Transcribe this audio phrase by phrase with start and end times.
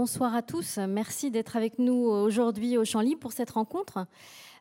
[0.00, 0.78] bonsoir à tous.
[0.78, 4.06] Merci d'être avec nous aujourd'hui au Champ Libre pour cette rencontre.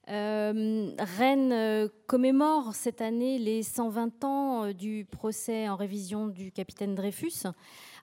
[0.09, 6.51] Euh, Rennes euh, commémore cette année les 120 ans euh, du procès en révision du
[6.51, 7.45] capitaine Dreyfus.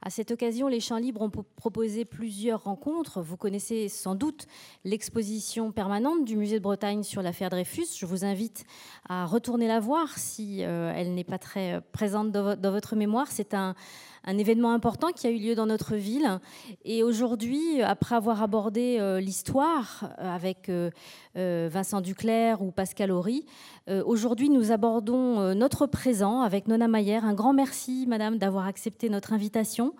[0.02, 3.22] À cette occasion, les Champs Libres ont proposé plusieurs rencontres.
[3.22, 4.46] Vous connaissez sans doute
[4.84, 7.86] l'exposition permanente du Musée de Bretagne sur l'affaire Dreyfus.
[7.98, 8.66] Je vous invite
[9.08, 13.28] à retourner la voir si elle n'est pas très présente dans votre mémoire.
[13.30, 13.74] C'est un,
[14.26, 16.40] événement important qui a eu lieu dans notre ville.
[16.84, 20.70] Et aujourd'hui, après avoir abordé l'histoire avec
[21.36, 23.44] Vincent Duclerc ou Pascal Horry,
[24.06, 27.18] aujourd'hui nous abordons notre présent avec Nona Mayer.
[27.22, 29.94] Un grand merci, Madame, d'avoir accepté notre invitation.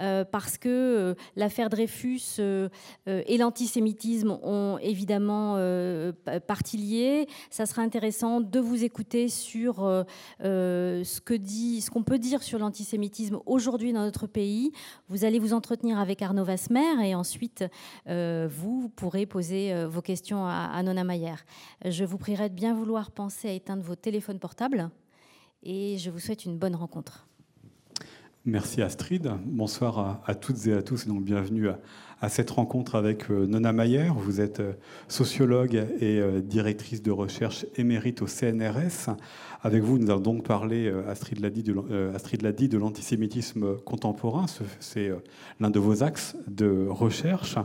[0.00, 2.68] Euh, parce que euh, l'affaire Dreyfus euh,
[3.06, 5.30] et l'antisémitisme ont évidemment
[6.46, 7.26] partie liée.
[7.50, 9.76] Ça sera intéressant de vous écouter sur
[10.40, 14.72] ce que dit, ce qu'on peut dire sur l'antisémitisme aujourd'hui dans notre pays.
[15.08, 17.64] Vous allez vous entretenir avec Arnaud Vasmer et ensuite
[18.06, 21.36] vous pourrez poser vos questions à, Nona Mayer.
[21.84, 24.90] Je vous prierai de bien vouloir penser à éteindre vos téléphones portables
[25.62, 27.29] et je vous souhaite une bonne rencontre.
[28.46, 29.30] Merci Astrid.
[29.44, 31.68] Bonsoir à, toutes et à tous et donc bienvenue
[32.22, 34.08] à, cette rencontre avec euh, Nona Mayer.
[34.16, 34.72] Vous êtes euh,
[35.08, 39.14] sociologue et euh, directrice de recherche émérite au CNRS.
[39.60, 44.46] Avec vous, nous allons donc parler, Astrid l'a dit, de l'antisémitisme contemporain.
[44.78, 45.10] C'est
[45.60, 47.58] l'un de vos axes de recherche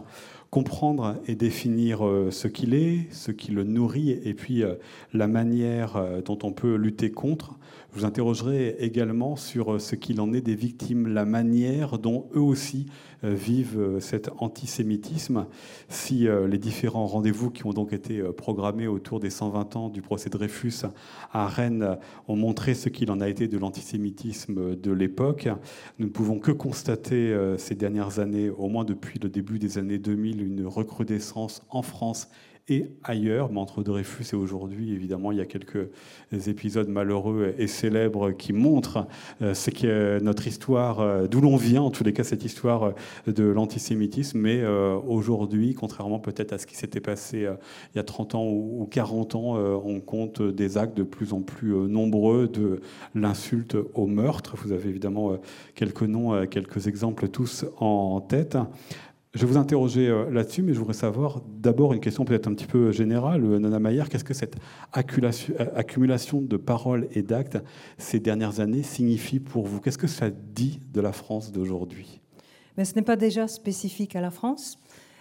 [0.49, 1.99] comprendre et définir
[2.31, 4.63] ce qu'il est, ce qui le nourrit, et puis
[5.13, 7.57] la manière dont on peut lutter contre.
[7.95, 12.41] Vous interrogerai également sur euh, ce qu'il en est des victimes, la manière dont eux
[12.41, 12.87] aussi
[13.23, 15.45] euh, vivent euh, cet antisémitisme.
[15.87, 20.29] Si les différents rendez-vous qui ont donc été programmés autour des 120 ans du procès
[20.29, 20.85] Dreyfus
[21.31, 25.47] à Rennes ont montré ce qu'il en a été de l'antisémitisme de l'époque,
[25.99, 29.99] nous ne pouvons que constater ces dernières années, au moins depuis le début des années
[29.99, 32.29] 2000, une recrudescence en France
[32.67, 33.55] et ailleurs.
[33.55, 35.89] Entre Dreyfus et aujourd'hui, évidemment, il y a quelques
[36.47, 39.07] épisodes malheureux et célèbres qui montrent
[39.41, 42.83] euh, ce qu'est notre histoire, euh, d'où l'on vient, en tous les cas, cette histoire
[42.83, 44.39] euh, de l'antisémitisme.
[44.39, 44.63] Mais
[45.07, 47.47] aujourd'hui, contrairement peut-être à ce qui s'était passé
[47.93, 51.41] il y a 30 ans ou 40 ans, on compte des actes de plus en
[51.41, 52.81] plus nombreux de
[53.15, 54.55] l'insulte au meurtre.
[54.57, 55.37] Vous avez évidemment
[55.73, 58.57] quelques noms, quelques exemples tous en tête.
[59.35, 62.53] Je vais vous interroger euh, là-dessus, mais je voudrais savoir d'abord une question peut-être un
[62.53, 63.43] petit peu générale.
[63.43, 64.55] Euh, Nana Mayer, qu'est-ce que cette
[64.95, 67.57] euh, accumulation de paroles et d'actes
[67.97, 69.81] ces dernières années signifie pour vous?
[69.81, 72.21] Qu'est-ce que ça dit de la France d'aujourd'hui?
[72.77, 74.79] Mais ce n'est pas déjà spécifique à la France.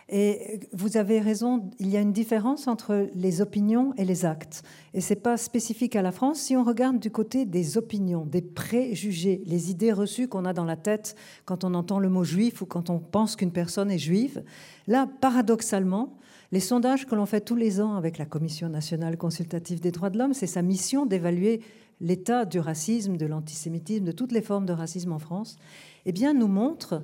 [0.08, 4.62] Et vous avez raison, il y a une différence entre les opinions et les actes.
[4.92, 6.40] Et ce n'est pas spécifique à la France.
[6.40, 10.66] Si on regarde du côté des opinions, des préjugés, les idées reçues qu'on a dans
[10.66, 11.16] la tête
[11.46, 14.44] quand on entend le mot juif ou quand on pense qu'une personne est juive,
[14.86, 16.18] là, paradoxalement,
[16.52, 20.10] les sondages que l'on fait tous les ans avec la Commission nationale consultative des droits
[20.10, 21.60] de l'homme, c'est sa mission d'évaluer
[22.00, 25.56] l'état du racisme, de l'antisémitisme, de toutes les formes de racisme en France,
[26.04, 27.02] eh bien, nous montrent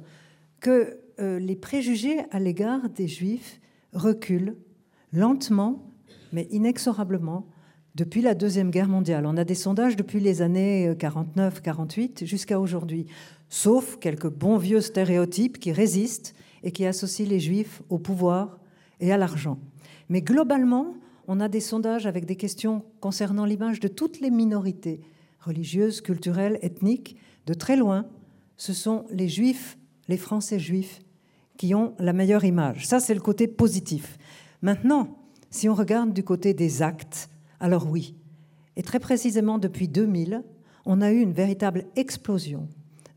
[0.61, 3.61] que euh, les préjugés à l'égard des juifs
[3.93, 4.57] reculent
[5.13, 5.93] lentement,
[6.33, 7.47] mais inexorablement,
[7.95, 9.27] depuis la Deuxième Guerre mondiale.
[9.27, 13.07] On a des sondages depuis les années 49-48 jusqu'à aujourd'hui,
[13.49, 18.59] sauf quelques bons vieux stéréotypes qui résistent et qui associent les juifs au pouvoir
[19.01, 19.59] et à l'argent.
[20.09, 20.95] Mais globalement,
[21.27, 25.01] on a des sondages avec des questions concernant l'image de toutes les minorités
[25.41, 27.17] religieuses, culturelles, ethniques.
[27.47, 28.07] De très loin,
[28.57, 29.79] ce sont les juifs,
[30.09, 31.01] les Français juifs
[31.61, 32.87] qui ont la meilleure image.
[32.87, 34.17] Ça, c'est le côté positif.
[34.63, 35.19] Maintenant,
[35.51, 37.29] si on regarde du côté des actes,
[37.61, 38.15] alors oui.
[38.77, 40.43] Et très précisément depuis 2000,
[40.87, 42.67] on a eu une véritable explosion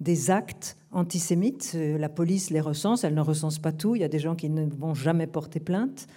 [0.02, 1.72] des actes antisémites.
[1.76, 3.96] Euh, la police les recense, elle ne recense pas tout.
[3.96, 6.08] Il y a des gens qui ne vont jamais porter plainte.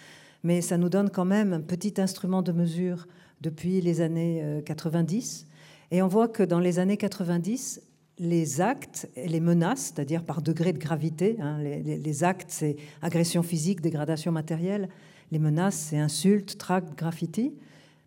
[0.43, 3.07] Mais ça nous donne quand même un petit instrument de mesure
[3.41, 5.47] depuis les années 90.
[5.47, 7.83] Euh, Et on voit que dans les années 90,
[8.19, 11.37] les actes et les menaces, c'est-à-dire par degré de gravité.
[11.41, 14.89] Hein, les, actes, c'est agression physique, dégradation matérielle.
[15.31, 17.55] Les menaces, c'est insultes, tracts, graffiti.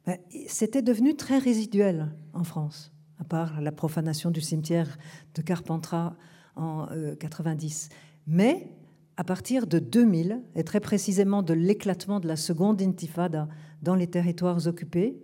[0.05, 0.17] Ben,
[0.47, 4.97] c'était devenu très résiduel en France, à part la profanation du cimetière
[5.35, 6.15] de Carpentras
[6.55, 6.87] en
[7.19, 7.89] 90.
[7.91, 7.95] Euh,
[8.25, 8.71] Mais
[9.17, 13.47] à partir de 2000, et très précisément de l'éclatement de la seconde intifada
[13.81, 15.21] dans les territoires occupés,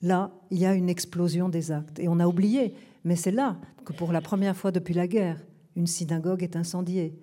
[0.00, 1.98] là, il y a une explosion des actes.
[1.98, 2.74] Et on a oublié
[3.04, 5.44] mais c'est là que pour la première fois depuis la guerre,
[5.76, 7.14] une synagogue est incendiée.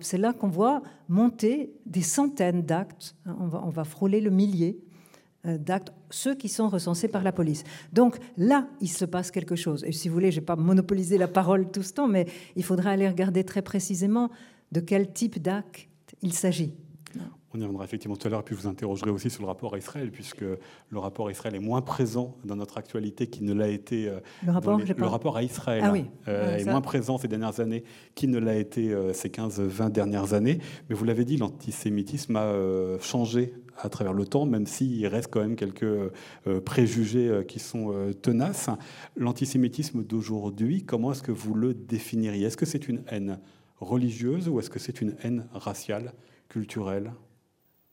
[0.00, 3.14] C'est là qu'on voit monter des centaines d'actes.
[3.26, 4.78] Hein, on va, frôler le millier
[5.46, 7.62] euh, d'actes, ceux qui sont recensés par la police.
[7.92, 9.84] Donc là, il se passe quelque chose.
[9.84, 12.26] Et si vous voulez, je n'ai pas monopolisé la parole tout ce temps, mais
[12.56, 14.30] il faudra aller regarder très précisément
[14.72, 15.88] de quel type d'acte
[16.22, 16.74] il s'agit.
[17.56, 19.48] On y reviendra effectivement tout à l'heure, et puis je vous interrogerai aussi sur le
[19.48, 23.46] rapport à Israël, puisque le rapport à Israël est moins présent dans notre actualité qu'il
[23.46, 24.08] ne l'a été.
[24.08, 26.04] Euh, le rapport, le rapport à Israël ah oui.
[26.28, 27.82] Euh, est moins présent ces dernières années
[28.14, 30.58] qu'il ne l'a été euh, ces 15-20 dernières années.
[30.90, 32.52] Mais vous l'avez dit, l'antisémitisme a
[33.00, 35.86] changé à travers le temps, même s'il reste quand même quelques
[36.64, 37.92] préjugés qui sont
[38.22, 38.68] tenaces.
[39.16, 42.46] L'antisémitisme d'aujourd'hui, comment est-ce que vous le définiriez?
[42.46, 43.38] Est-ce que c'est une haine
[43.80, 46.12] religieuse ou est-ce que c'est une haine raciale,
[46.48, 47.12] culturelle?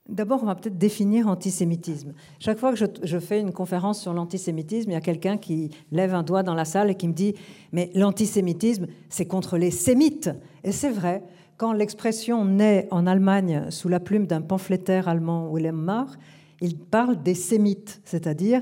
[0.09, 2.13] D'abord, on va peut-être définir antisémitisme.
[2.39, 6.13] Chaque fois que je, fais une conférence sur l'antisémitisme, il y a quelqu'un qui lève
[6.13, 7.35] un doigt dans la salle et qui me dit
[7.71, 10.29] Mais l'antisémitisme, c'est contre les sémites.
[10.65, 11.23] Et c'est vrai,
[11.55, 16.17] quand l'expression naît en Allemagne sous la plume d'un pamphlétaire allemand, Wilhelm Marr,
[16.59, 18.61] il parle des sémites, c'est-à-dire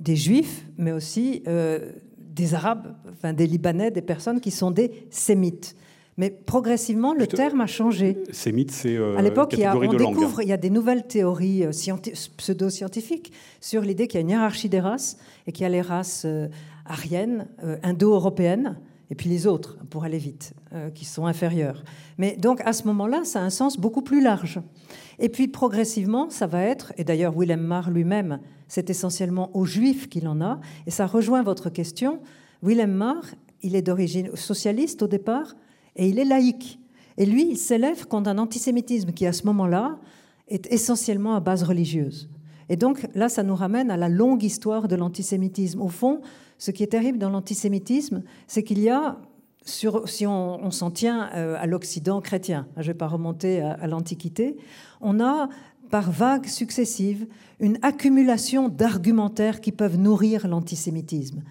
[0.00, 5.06] des juifs, mais aussi euh, des arabes, enfin des libanais, des personnes qui sont des
[5.10, 5.76] sémites.
[6.18, 8.18] Mais progressivement, le terme a changé.
[8.32, 11.70] Sémite, c'est euh, à l'époque, on découvre, il y a des nouvelles théories euh,
[12.36, 15.16] pseudo-scientifiques sur l'idée qu'il y a une hiérarchie des races
[15.46, 16.48] et qu'il y a les races euh,
[16.84, 17.46] ariennes,
[17.84, 18.78] indo-européennes,
[19.10, 20.54] et puis les autres, pour aller vite,
[20.94, 21.84] qui sont inférieures.
[22.16, 24.60] Mais donc à ce moment-là, ça a un sens beaucoup plus large.
[25.18, 30.08] Et puis progressivement, ça va être, et d'ailleurs Willem Marr lui-même, c'est essentiellement aux Juifs
[30.08, 32.20] qu'il en a, et ça rejoint votre question.
[32.62, 33.22] Willem Marr,
[33.62, 35.54] il est d'origine socialiste au départ,
[35.98, 36.78] et il est laïque.
[37.18, 39.98] Et lui, il s'élève contre un antisémitisme qui, à ce moment-là,
[40.46, 42.30] est essentiellement à base religieuse.
[42.68, 45.80] Et donc là, ça nous ramène à la longue histoire de l'antisémitisme.
[45.80, 46.20] Au fond,
[46.58, 49.18] ce qui est terrible dans l'antisémitisme, c'est qu'il y a,
[49.64, 54.56] si on, s'en tient euh, à l'Occident chrétien, je ne vais pas remonter à l'Antiquité,
[55.00, 55.48] on a
[55.90, 57.26] par vagues successives
[57.60, 61.42] une accumulation d'argumentaires qui peuvent nourrir l'antisémitisme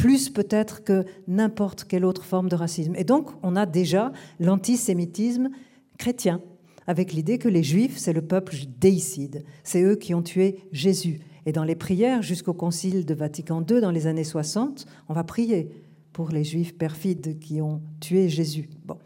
[0.00, 2.94] plus peut-être que n'importe quelle autre forme de racisme.
[2.96, 5.50] Et donc, on a déjà l'antisémitisme
[5.98, 6.40] chrétien,
[6.86, 11.20] avec l'idée que les Juifs, c'est le peuple déicide, c'est eux qui ont tué Jésus.
[11.44, 15.22] Et dans les prières, jusqu'au Concile de Vatican II, dans les années 60, on va
[15.22, 15.68] prier
[16.14, 18.70] pour les Juifs perfides qui ont tué Jésus.
[18.86, 18.96] Bon.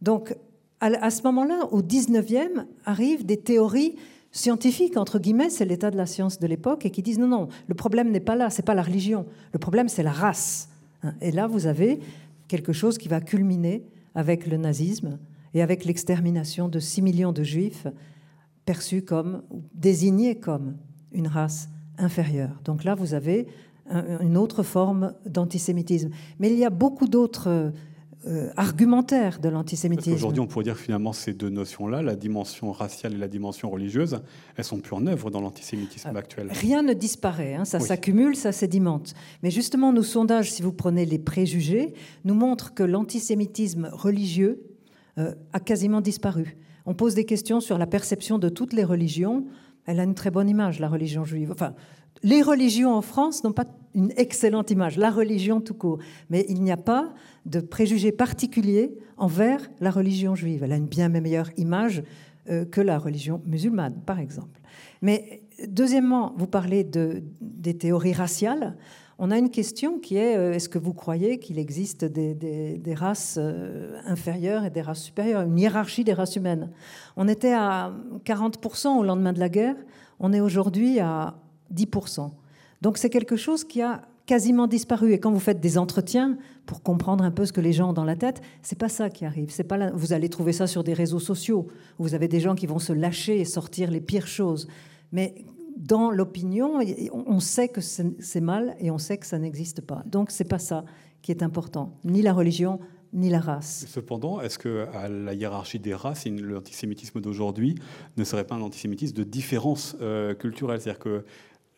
[0.00, 0.34] Donc,
[0.80, 3.96] à ce moment-là, au 19e, arrivent des théories
[4.30, 7.48] scientifiques, entre guillemets, c'est l'état de la science de l'époque, et qui disent non, non,
[7.66, 10.68] le problème n'est pas là, c'est pas la religion, le problème c'est la race.
[11.02, 11.14] Hein.
[11.20, 12.00] Et là, vous avez
[12.48, 13.84] quelque chose qui va culminer
[14.14, 15.18] avec le nazisme
[15.54, 17.86] et avec l'extermination de 6 millions de juifs
[18.64, 19.42] perçus comme,
[19.74, 20.76] désignés comme
[21.12, 22.60] une race inférieure.
[22.64, 23.46] Donc là, vous avez
[24.20, 26.10] une autre forme d'antisémitisme.
[26.38, 27.72] Mais il y a beaucoup d'autres
[28.26, 30.12] euh, argumentaire de l'antisémitisme.
[30.12, 33.70] Aujourd'hui, on pourrait dire que finalement ces deux notions-là, la dimension raciale et la dimension
[33.70, 34.20] religieuse,
[34.56, 36.48] elles sont plus en œuvre dans l'antisémitisme euh, actuel.
[36.50, 39.14] Rien ne disparaît, hein, ça s'accumule, ça sédimente.
[39.44, 41.94] Mais justement, nos sondages, si vous prenez les préjugés,
[42.24, 44.64] nous montrent que l'antisémitisme religieux
[45.18, 46.56] euh, a quasiment disparu.
[46.86, 49.46] On pose des questions sur la perception de toutes les religions.
[49.86, 51.52] Elle a une très bonne image, la religion juive.
[51.52, 51.74] Enfin,
[52.22, 55.98] les religions en France n'ont pas une excellente image, la religion tout court.
[56.30, 57.12] Mais il n'y a pas
[57.46, 60.62] de préjugés particuliers envers la religion juive.
[60.62, 62.02] Elle a une bien meilleure image
[62.48, 64.60] euh, que la religion musulmane, par exemple.
[65.02, 68.76] Mais deuxièmement, vous parlez de, des théories raciales.
[69.18, 73.36] On a une question qui est euh, est-ce que vous croyez qu'il existe des, races
[73.40, 76.70] euh, inférieures et des races supérieures, une hiérarchie des races humaines?
[77.16, 77.92] On était à
[78.24, 79.76] 40% au lendemain de la guerre,
[80.20, 81.34] on est aujourd'hui à
[81.74, 82.30] 10%.
[82.82, 85.12] Donc c'est quelque chose qui a quasiment disparu.
[85.12, 87.92] Et quand vous faites des entretiens pour comprendre un peu ce que les gens ont
[87.94, 89.50] dans la tête, c'est pas ça qui arrive.
[89.50, 91.66] C'est pas Vous allez trouver ça sur des réseaux sociaux.
[91.98, 94.68] vous avez des gens qui vont se lâcher et sortir les pires choses.
[95.12, 95.46] Mais
[95.76, 96.80] dans l'opinion,
[97.12, 100.02] on sait que c'est mal et on sait que ça n'existe pas.
[100.06, 100.84] Donc c'est pas ça
[101.22, 102.80] qui est important, ni la religion,
[103.12, 103.86] ni la race.
[103.88, 107.76] Cependant, est-ce que la hiérarchie des races, l'antisémitisme d'aujourd'hui
[108.16, 110.80] ne serait pas un antisémitisme de différence euh, culturelle?
[110.80, 111.24] C'est-à-dire que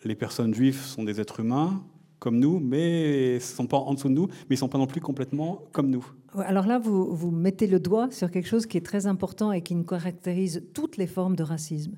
[0.04, 1.82] les personnes juives sont des êtres humains
[2.18, 4.78] comme nous, mais ne sont pas en dessous de nous, mais ils ne sont pas
[4.78, 6.04] non plus complètement comme nous.
[6.34, 9.74] Alors là, vous, mettez le doigt sur quelque chose qui est très important et qui
[9.74, 11.96] nous caractérise toutes les formes de racisme.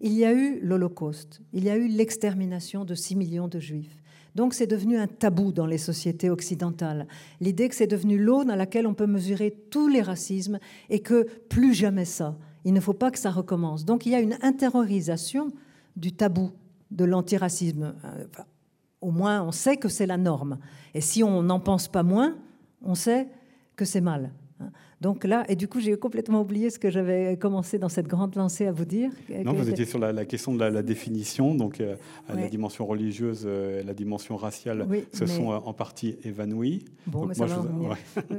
[0.00, 4.02] Il y a eu l'Holocauste, il y a eu l'extermination de 6 millions de juifs.
[4.34, 7.06] Donc c'est devenu un tabou dans les sociétés occidentales.
[7.40, 11.26] L'idée que c'est devenu l'eau dans laquelle on peut mesurer tous les racismes et que
[11.48, 12.36] plus jamais ça.
[12.64, 13.84] Il ne faut pas que ça recommence.
[13.84, 15.48] Donc il y a une intériorisation
[15.96, 16.50] du tabou
[16.90, 17.94] de l'antiracisme.
[18.04, 18.26] Euh,
[19.00, 20.58] au moins, on sait que c'est la norme.
[20.94, 22.36] Et si on n'en pense pas moins,
[22.82, 23.28] on sait
[23.76, 24.32] que c'est mal.
[25.00, 28.34] Donc là, et du coup, j'ai complètement oublié ce que j'avais commencé dans cette grande
[28.34, 29.10] lancée à vous dire.
[29.44, 31.96] Non, vous étiez sur la, question de la, définition, donc euh,
[32.28, 36.84] la dimension religieuse, euh, la dimension raciale se sont euh, en partie évanouies.
[37.06, 37.62] Bon, mais ça va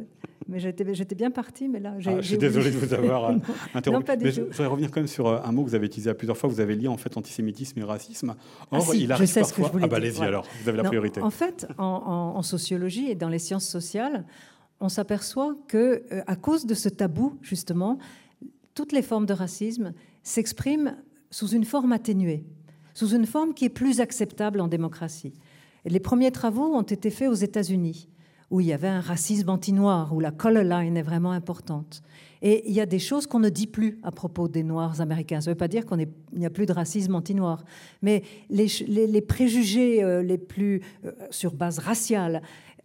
[0.48, 2.12] Mais j'étais bien partie, mais là, j'ai.
[2.12, 3.32] Ah, je suis désolé de vous avoir
[3.74, 4.12] interrompu.
[4.12, 6.13] Non, mais je, voudrais revenir quand même sur un mot que vous avez utilisé à
[6.13, 6.50] plusieurs fois.
[6.50, 8.36] Vous avez lié en fait antisémitisme et racisme.
[8.72, 9.56] Ah Or, il arrive je sais parfois...
[9.56, 11.22] ce que je voulais ah bah, allez-y alors, vous avez la priorité.
[11.22, 14.25] En fait, en, en, sociologie et dans les sciences sociales,
[14.81, 17.97] on s'aperçoit que, euh, à cause de ce tabou, justement,
[18.73, 20.97] toutes les formes de racisme s'expriment
[21.29, 22.45] sous une forme atténuée,
[22.93, 25.33] sous une forme qui est plus acceptable en démocratie.
[25.85, 28.07] les premiers travaux ont été faits aux États-Unis,
[28.51, 32.03] où il y avait un racisme anti-noir, où la color line est vraiment importante.
[32.41, 35.41] Et il y a des choses qu'on ne dit plus à propos des Noirs américains.
[35.41, 37.63] Ça ne veut pas dire qu'il n'y a plus de racisme anti-noir,
[38.01, 42.41] mais les, préjugés euh, les plus euh, sur base raciale,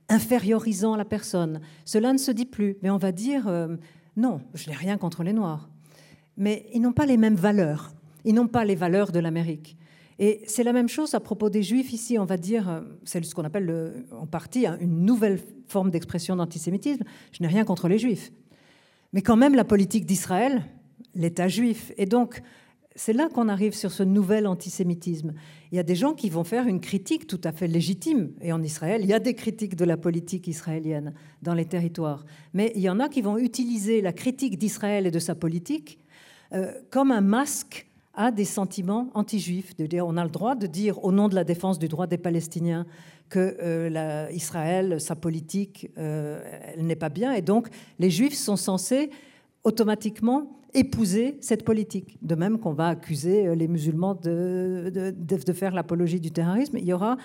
[0.09, 1.61] infériorisant la personne.
[1.85, 3.77] Cela ne se dit plus, mais on va dire euh,
[4.17, 5.69] non, je n'ai rien contre les Noirs.
[6.37, 7.93] Mais ils n'ont pas les mêmes valeurs.
[8.25, 9.77] Ils n'ont pas les valeurs de l'Amérique.
[10.19, 12.19] Et c'est la même chose à propos des Juifs ici.
[12.19, 16.37] On va dire, euh, c'est ce qu'on appelle en partie hein, une nouvelle forme d'expression
[16.37, 17.05] d'antisémitisme.
[17.33, 18.33] Je n'ai rien contre les Juifs.
[19.13, 20.63] Mais quand même, la politique d'Israël,
[21.15, 21.93] l'État juif.
[21.97, 22.43] Et donc,
[22.97, 25.35] c'est là qu'on arrive sur ce nouvel antisémitisme.
[25.71, 28.31] Il y a des gens qui vont faire une critique tout à fait légitime.
[28.41, 31.13] Et en Israël, il y a des critiques de la politique israélienne
[31.43, 32.25] dans les territoires.
[32.55, 35.99] Mais il y en a qui vont utiliser la critique d'Israël et de sa politique
[36.55, 39.77] euh, comme un masque à des sentiments anti-juifs.
[39.77, 42.07] De dire, on a le droit de dire, au nom de la défense du droit
[42.07, 42.87] des Palestiniens,
[43.29, 46.41] que euh, Israël, sa politique, euh,
[46.75, 47.33] elle n'est pas bien.
[47.33, 49.11] Et donc, les juifs sont censés
[49.65, 52.19] automatiquement épouser cette politique.
[52.23, 56.85] De même qu'on va accuser euh, les musulmans de, de, faire l'apologie du terrorisme, il
[56.85, 57.17] y aura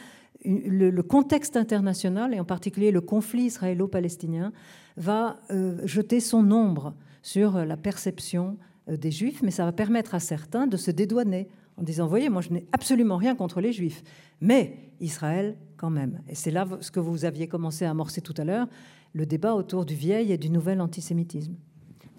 [0.43, 4.53] le, contexte international, et en particulier le conflit israélo-palestinien,
[4.98, 8.58] va euh, jeter son ombre sur la perception
[8.89, 12.29] euh, des juifs, mais ça va permettre à certains de se dédouaner en disant, voyez,
[12.29, 14.01] moi je n'ai absolument rien contre les juifs,
[14.39, 16.22] mais Israël quand même.
[16.29, 18.67] Et c'est là ce que vous aviez commencé à amorcer tout à l'heure,
[19.13, 21.55] le débat autour du vieil et du nouvel antisémitisme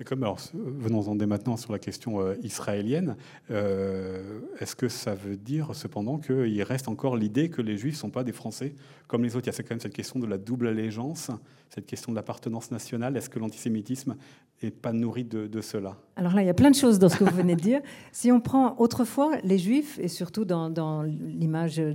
[0.05, 3.17] comme, alors, venons-en dès maintenant sur la question euh, israélienne.
[3.51, 7.99] Euh, est-ce que ça veut dire cependant qu'il reste encore l'idée que les Juifs ne
[7.99, 8.75] sont pas des Français
[9.07, 9.47] comme les autres?
[9.47, 11.31] Il y a quand même cette question de la double allégeance,
[11.69, 13.17] cette question de l'appartenance nationale.
[13.17, 14.17] Est-ce que l'antisémitisme
[14.63, 15.97] n'est pas nourri de, cela?
[16.17, 17.81] Alors là, il y a plein de choses dans ce que vous venez de dire.
[18.13, 21.95] Si on prend autrefois les Juifs, et surtout dans, dans l'image euh,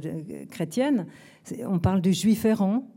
[0.50, 1.08] chrétienne,
[1.66, 2.88] on parle du Juif errant,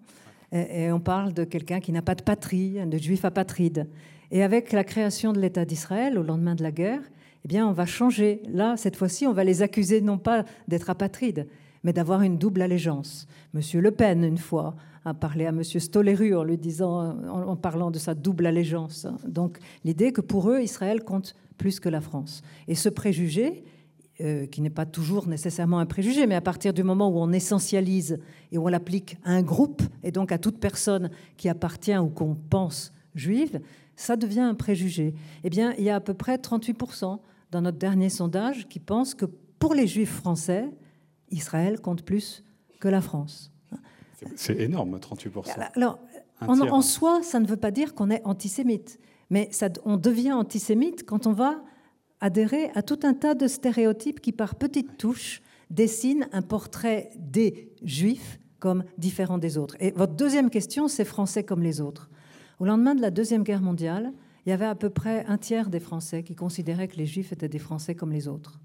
[0.53, 3.87] et on parle de quelqu'un qui n'a pas de patrie, de Juif apatride.
[4.31, 7.03] Et avec la création de l'État d'Israël au lendemain de la guerre,
[7.45, 8.43] eh bien, on va changer.
[8.49, 11.47] Là, cette fois-ci, on va les accuser non pas d'être apatrides,
[11.83, 13.27] mais d'avoir une double allégeance.
[13.55, 17.91] Monsieur Le Pen, une fois, a parlé à Monsieur Stoleru en lui disant, en parlant
[17.91, 19.07] de sa double allégeance.
[19.27, 22.43] Donc, l'idée que pour eux, Israël compte plus que la France.
[22.69, 23.65] Et ce préjugé,
[24.21, 27.33] euh, qui n'est pas toujours nécessairement un préjugé, mais à partir du moment où on
[27.33, 28.19] essentialise
[28.53, 32.09] et où on l'applique à un groupe, et donc à toute personne qui appartient ou
[32.09, 33.61] qu'on pense juive,
[34.01, 35.15] ça devient un préjugé.
[35.45, 37.19] Eh bien, il y a à peu près 38%
[37.51, 39.27] dans notre dernier sondage qui pensent que
[39.59, 40.71] pour les juifs français,
[41.31, 42.43] Israël compte plus
[42.81, 43.53] que la France.
[44.37, 45.71] C'est énorme, 38%.
[45.77, 45.99] Alors,
[46.41, 51.05] en, soi, ça ne veut pas dire qu'on est antisémite, mais ça, on devient antisémite
[51.05, 51.63] quand on va
[52.21, 57.71] adhérer à tout un tas de stéréotypes qui, par petites touches, dessinent un portrait des
[57.83, 59.77] juifs comme différents des autres.
[59.79, 62.11] Et votre deuxième question, c'est français comme les autres.
[62.61, 64.13] Au lendemain de la Deuxième Guerre mondiale,
[64.45, 67.33] il y avait à peu près un tiers des Français qui considéraient que les Juifs
[67.33, 68.61] étaient des Français comme les autres.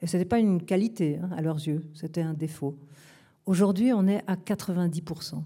[0.00, 2.78] Et ce n'était pas une qualité hein, à leurs yeux, c'était un défaut.
[3.44, 5.42] Aujourd'hui, on est à 90%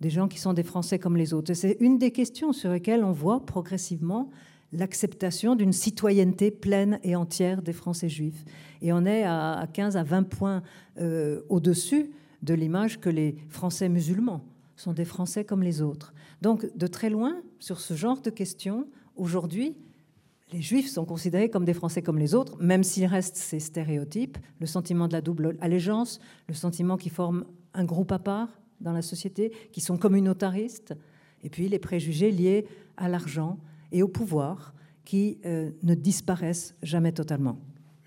[0.00, 1.52] des gens qui sont des Français comme les autres.
[1.52, 4.28] Et c'est une des questions sur lesquelles on voit progressivement
[4.72, 8.44] l'acceptation d'une citoyenneté pleine et entière des Français juifs.
[8.80, 10.62] Et on est à 15 à 20 points
[10.98, 12.10] euh, au-dessus
[12.42, 16.12] de l'image que les Français musulmans sont des Français comme les autres.
[16.42, 19.76] Donc, de très loin, sur ce genre de questions, aujourd'hui,
[20.52, 24.38] les Juifs sont considérés comme des Français comme les autres, même s'il reste ces stéréotypes,
[24.58, 26.18] le sentiment de la double allégeance,
[26.48, 27.44] le sentiment qu'ils forment
[27.74, 28.48] un groupe à part
[28.80, 30.94] dans la société, qui sont communautaristes,
[31.44, 33.60] et puis les préjugés liés à l'argent
[33.92, 37.56] et au pouvoir qui euh, ne disparaissent jamais totalement.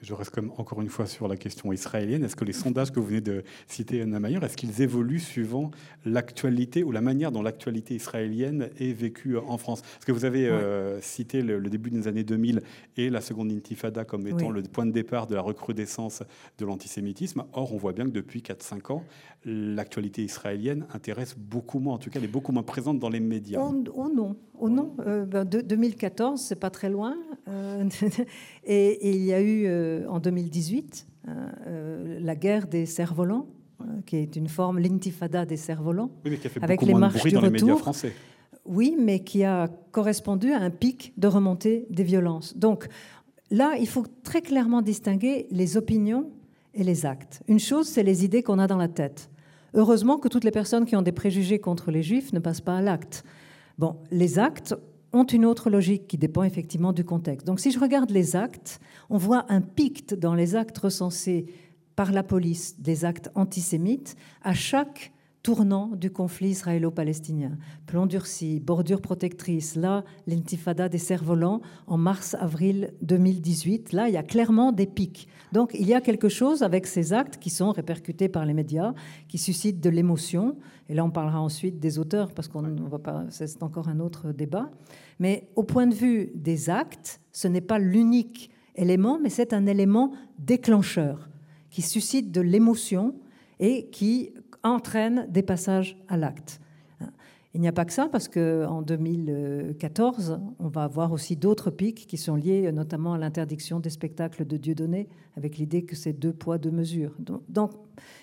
[0.02, 2.24] Je reste comme encore une fois sur la question israélienne.
[2.24, 5.72] Est-ce que les sondages que vous venez de citer, Anna Mayer, est-ce qu'ils évoluent suivant
[6.04, 9.82] l'actualité ou la manière dont l'actualité israélienne est vécue en France?
[9.82, 12.62] Parce que vous avez euh, cité le, début des années 2000
[12.98, 16.24] et la seconde intifada comme étant le point de départ de la recrudescence
[16.58, 17.46] de l'antisémitisme.
[17.54, 19.04] Or, on voit bien que depuis 4-5 ans,
[19.46, 23.20] l'actualité israélienne intéresse beaucoup moins, en tout cas, elle est beaucoup moins présente dans les
[23.20, 23.60] médias.
[23.62, 24.96] Oh, oh non, oh non.
[25.06, 27.16] Euh, ben, 2014, c'est pas très loin.
[27.48, 27.88] Euh,
[28.66, 33.48] et, il y a eu euh, en 2018 euh, la guerre des cerfs-volants,
[34.06, 36.12] qui est une forme, l'intifada des cerfs-volants,
[36.62, 37.80] avec les marches du retour.
[37.80, 38.13] français.
[38.65, 42.58] Oui, mais qui a correspondu à un pic de remontée des violences.
[42.58, 42.88] Donc
[43.51, 46.32] là, il faut très clairement distinguer les opinions
[46.74, 47.42] et les actes.
[47.48, 49.30] Une chose, c'est les idées qu'on a dans la tête.
[49.74, 52.77] Heureusement que toutes les personnes qui ont des préjugés contre les juifs ne passent pas
[52.77, 53.24] à l'acte.
[53.77, 54.75] Bon, les actes,
[55.15, 57.48] ont une autre logique qui dépend effectivement du contexte.
[57.48, 58.79] Donc si je regarde les actes,
[59.10, 61.45] on voit un pic dans les actes recensés
[61.95, 65.13] par la police des actes antisémites à chaque
[65.46, 67.60] tournant du conflit israélo-palestinien.
[67.86, 73.94] Plomb durci, bordure protectrice, là, l'intifada des cerfs-volants en mars-avril 2018.
[73.94, 75.28] Là, il y a clairement des pics.
[75.52, 78.96] Donc, il y a quelque chose avec ces actes qui sont répercutés par les médias,
[79.28, 80.58] qui suscitent de l'émotion.
[80.90, 84.00] Et là, on parlera ensuite des auteurs, parce qu'on ne va pas, c'est encore un
[84.00, 84.72] autre débat.
[85.20, 89.68] Mais au point de vue des actes, ce n'est pas l'unique élément, mais c'est un
[89.68, 91.30] élément déclencheur
[91.70, 93.14] qui suscite de l'émotion
[93.60, 94.32] et qui
[94.65, 96.60] entraîne des passages à l'acte.
[97.53, 102.05] Il n'y a pas que ça, parce qu'en 2014, on va avoir aussi d'autres pics
[102.05, 105.07] qui sont liés notamment à l'interdiction des spectacles de Dieudonné,
[105.38, 107.15] avec l'idée que c'est deux poids, deux mesures.
[107.48, 107.72] Donc,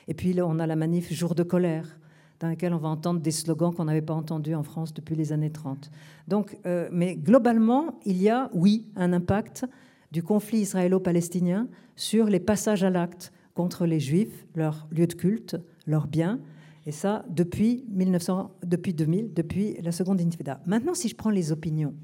[0.06, 1.98] et puis on a la manif Jour de colère,
[2.40, 5.32] dans laquelle on va entendre des slogans qu'on n'avait pas entendus en France depuis les
[5.32, 5.90] années 30.
[6.28, 9.64] Donc, euh, mais globalement, il y a, oui, un impact
[10.10, 15.56] du conflit israélo-palestinien sur les passages à l'acte contre les juifs, leur lieu de culte,
[15.86, 16.40] leurs biens,
[16.86, 20.60] et ça depuis, 1900, depuis 2000, depuis la seconde intifada.
[20.66, 21.94] Maintenant, si je prends les opinions,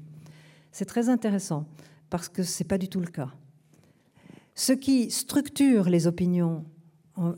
[0.71, 1.67] c'est très intéressant
[2.09, 3.29] parce que ce n'est pas du tout le cas.
[4.55, 6.65] Ce qui structure les opinions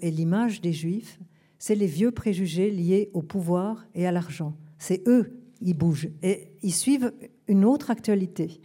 [0.01, 1.19] et l'image des juifs,
[1.57, 4.55] c'est les vieux préjugés liés au pouvoir et à l'argent.
[4.77, 7.13] C'est eux, ils bougent et ils suivent
[7.47, 8.59] une autre actualité.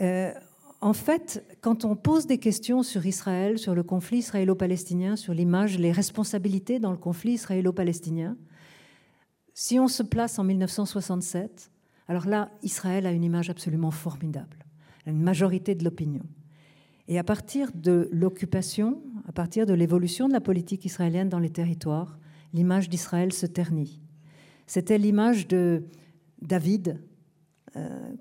[0.00, 0.32] Euh,
[0.84, 5.78] en fait, quand on pose des questions sur Israël, sur le conflit israélo-palestinien, sur l'image,
[5.78, 8.36] les responsabilités dans le conflit israélo-palestinien,
[9.54, 11.70] si on se place en 1967,
[12.06, 14.58] alors là, Israël a une image absolument formidable,
[15.06, 16.24] une majorité de l'opinion.
[17.08, 21.48] Et à partir de l'occupation, à partir de l'évolution de la politique israélienne dans les
[21.48, 22.18] territoires,
[22.52, 24.02] l'image d'Israël se ternit.
[24.66, 25.84] C'était l'image de
[26.42, 27.00] David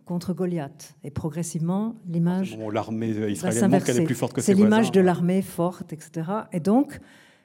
[0.05, 0.95] contre Goliath.
[1.03, 2.57] Et progressivement, l'image.
[2.71, 6.29] L'armée israélienne montre qu'elle est plus forte que C'est l'image de l'armée forte, etc.
[6.51, 6.99] Et donc,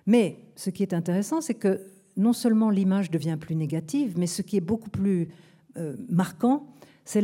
[0.07, 1.83] mais ce qui est intéressant, c'est que
[2.17, 5.29] non seulement l'image devient plus négative, mais ce qui est beaucoup plus
[5.77, 6.67] euh, marquant,
[7.05, 7.23] c'est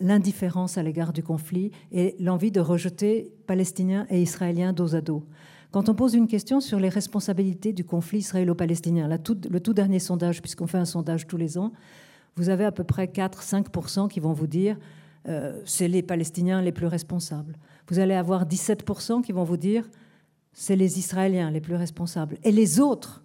[0.00, 5.24] l'indifférence à l'égard du conflit et l'envie de rejeter Palestiniens et Israéliens dos à dos.
[5.72, 10.40] Quand on pose une question sur les responsabilités du conflit israélo-palestinien, le tout dernier sondage,
[10.40, 11.72] puisqu'on fait un sondage tous les ans,
[12.36, 14.76] vous avez à peu près 4-5% qui vont vous dire
[15.28, 17.56] euh, c'est les Palestiniens les plus responsables.
[17.88, 19.88] Vous allez avoir 17% qui vont vous dire
[20.52, 22.38] c'est les Israéliens les plus responsables.
[22.44, 23.24] Et les autres,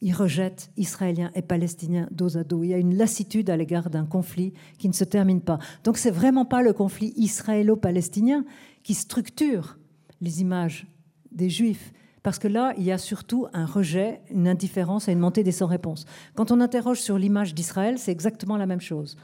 [0.00, 2.64] ils rejettent Israéliens et Palestiniens dos à dos.
[2.64, 5.58] Il y a une lassitude à l'égard d'un conflit qui ne se termine pas.
[5.84, 8.44] Donc c'est vraiment pas le conflit israélo-palestinien
[8.82, 9.78] qui structure
[10.20, 10.86] les images
[11.32, 11.92] des Juifs.
[12.22, 15.52] Parce que là, il y a surtout un rejet, une indifférence et une montée des
[15.52, 16.04] sans-réponse.
[16.34, 19.16] Quand on interroge sur l'image d'Israël, c'est exactement la même chose.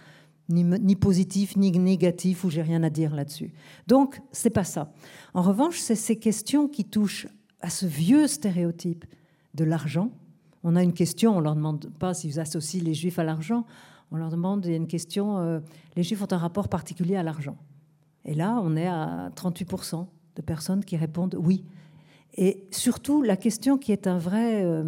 [0.49, 3.53] Ni, positif, ni négatif, ou j'ai rien à dire là-dessus.
[3.89, 4.93] Donc, c'est pas ça.
[5.35, 7.27] En revanche, c'est ces questions qui touchent
[7.61, 9.05] à ce vieux stéréotype
[9.55, 10.11] de l'argent.
[10.63, 13.67] On a une question, on leur demande pas s'ils associent les juifs à l'argent.
[14.13, 15.59] On leur demande, il y a une question, euh,
[15.97, 17.57] les juifs ont un rapport particulier à l'argent.
[18.25, 20.07] Et là, on est à 38%
[20.37, 21.65] de personnes qui répondent oui.
[22.37, 24.85] Et surtout, la question qui est un vrai euh,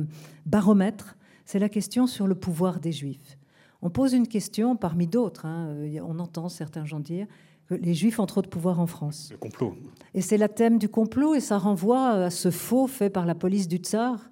[0.46, 3.38] baromètre, c'est la question sur le pouvoir des Juifs.
[3.80, 5.46] On pose une question parmi d'autres.
[5.46, 7.26] Hein, euh, on entend certains gens dire
[7.68, 9.28] que les Juifs ont trop de pouvoir en France.
[9.30, 9.74] Le complot.
[10.14, 13.34] Et c'est la thème du complot, et ça renvoie à ce faux fait par la
[13.34, 14.30] police du Tsar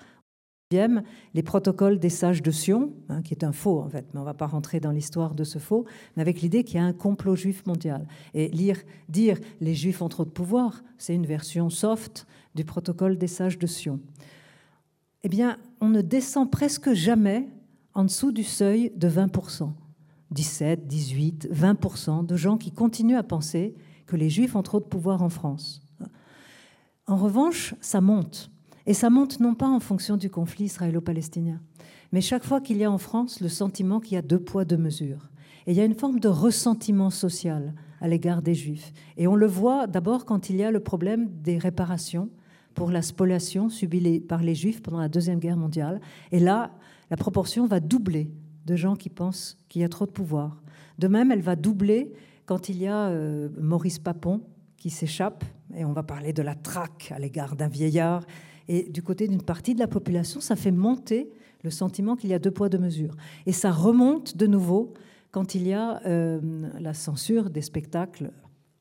[0.73, 4.23] les protocoles des sages de Sion, hein, qui est un faux en fait, mais on
[4.23, 5.85] ne va pas rentrer dans l'histoire de ce faux,
[6.17, 8.09] mais avec l'idée qu'il y a un complot juif mondial.
[8.35, 8.51] Et
[9.09, 12.27] dire les juifs ont trop de pouvoir, c'est une version soft
[12.57, 14.01] du protocole des sages de Sion.
[15.23, 17.49] Eh bien, on ne descend presque jamais
[17.95, 19.71] en dessous du seuil de 20%.
[20.33, 23.77] 17, 18, 20% de gens qui continuent à penser
[24.07, 25.81] que les juifs ont trop de pouvoir en France.
[27.07, 28.51] En revanche, ça monte.
[28.87, 31.61] Et ça monte non pas en fonction du conflit israélo-palestinien,
[32.12, 34.64] mais chaque fois qu'il y a en France le sentiment qu'il y a deux poids,
[34.64, 35.31] deux mesures.
[35.66, 38.92] Et il y a une forme de ressentiment social à l'égard des Juifs.
[39.16, 42.31] Et on le voit d'abord quand il y a le problème des réparations
[42.75, 46.01] pour la spoliation subie par les Juifs pendant la Deuxième Guerre mondiale.
[46.31, 46.70] Et là,
[47.11, 48.31] la proportion va doubler
[48.66, 50.62] de gens qui pensent qu'il y a trop de pouvoir.
[50.99, 52.12] De même, elle va doubler
[52.44, 54.42] quand il y a euh, Maurice Papon
[54.77, 55.44] qui s'échappe,
[55.75, 58.25] et on va parler de la traque à l'égard d'un vieillard.
[58.69, 61.31] Et du côté d'une partie de la population, ça fait monter
[61.63, 63.17] le sentiment qu'il y a deux poids, deux mesures.
[63.47, 64.95] Et ça remonte de nouveau
[65.31, 66.41] quand il y a euh,
[66.81, 68.31] la censure des spectacles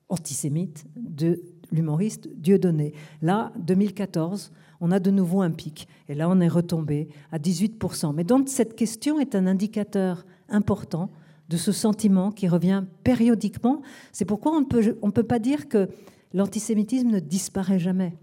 [0.10, 2.94] antisémites de l'humoriste Dieudonné.
[3.22, 5.88] Là, 2014, on a de nouveau un pic.
[6.08, 8.14] Et là, on est retombé à 18%.
[8.14, 11.10] Mais donc, cette question est un indicateur important
[11.50, 13.82] de ce sentiment qui revient périodiquement.
[14.12, 15.90] C'est pourquoi on ne peut, pas dire que
[16.34, 18.18] l'antisémitisme ne disparaît jamais.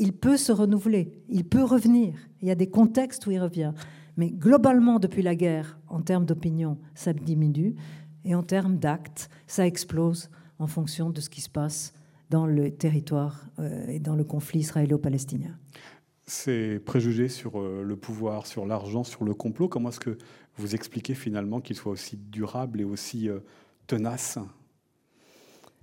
[0.00, 2.14] Il peut se renouveler, il peut revenir.
[2.40, 3.74] Il y a des contextes où il revient.
[4.16, 7.76] Mais globalement, depuis la guerre, en termes d'opinion, ça diminue.
[8.24, 11.92] Et en termes d'actes, ça explose en fonction de ce qui se passe
[12.30, 15.58] dans le territoire euh, et dans le conflit israélo-palestinien.
[16.26, 20.16] Ces préjugés sur euh, le pouvoir, sur l'argent, sur le complot, comment est-ce que
[20.56, 23.40] vous expliquez finalement qu'il soit aussi durable et aussi euh,
[23.86, 24.38] tenace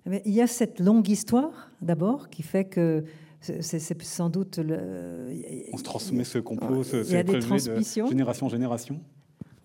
[0.09, 3.03] eh Il y a cette longue histoire, d'abord, qui fait que
[3.41, 4.57] c'est sans doute...
[4.57, 5.29] Le...
[5.73, 8.05] On se transmet ce complot, ce, il y a des transmissions.
[8.05, 8.99] de génération en génération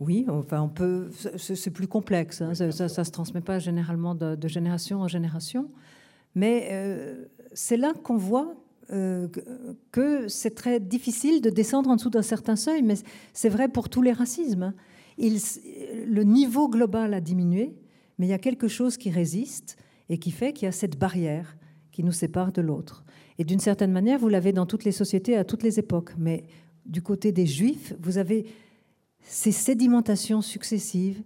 [0.01, 1.11] oui, enfin, on peut.
[1.37, 2.43] C'est plus complexe.
[2.43, 5.71] Hein, ça, ne se transmet pas généralement de, de génération en génération.
[6.35, 8.53] Mais euh, c'est là qu'on voit
[8.93, 9.29] euh,
[9.93, 12.95] que c'est très difficile de descendre en dessous d'un certain seuil, mais
[13.33, 14.65] c'est vrai pour tous les racismes.
[14.65, 14.75] Hein.
[15.19, 15.39] Il,
[16.07, 17.77] le niveau global a diminué,
[18.19, 19.77] mais il y a quelque chose qui résiste
[20.09, 21.57] et qui fait qu'il y a cette barrière
[21.93, 23.05] qui nous sépare de l'autre.
[23.38, 26.45] Et d'une certaine manière, vous l'avez dans toutes les sociétés à toutes les époques, mais
[26.87, 28.47] du côté des juifs, vous avez
[29.21, 31.23] ces sédimentations successives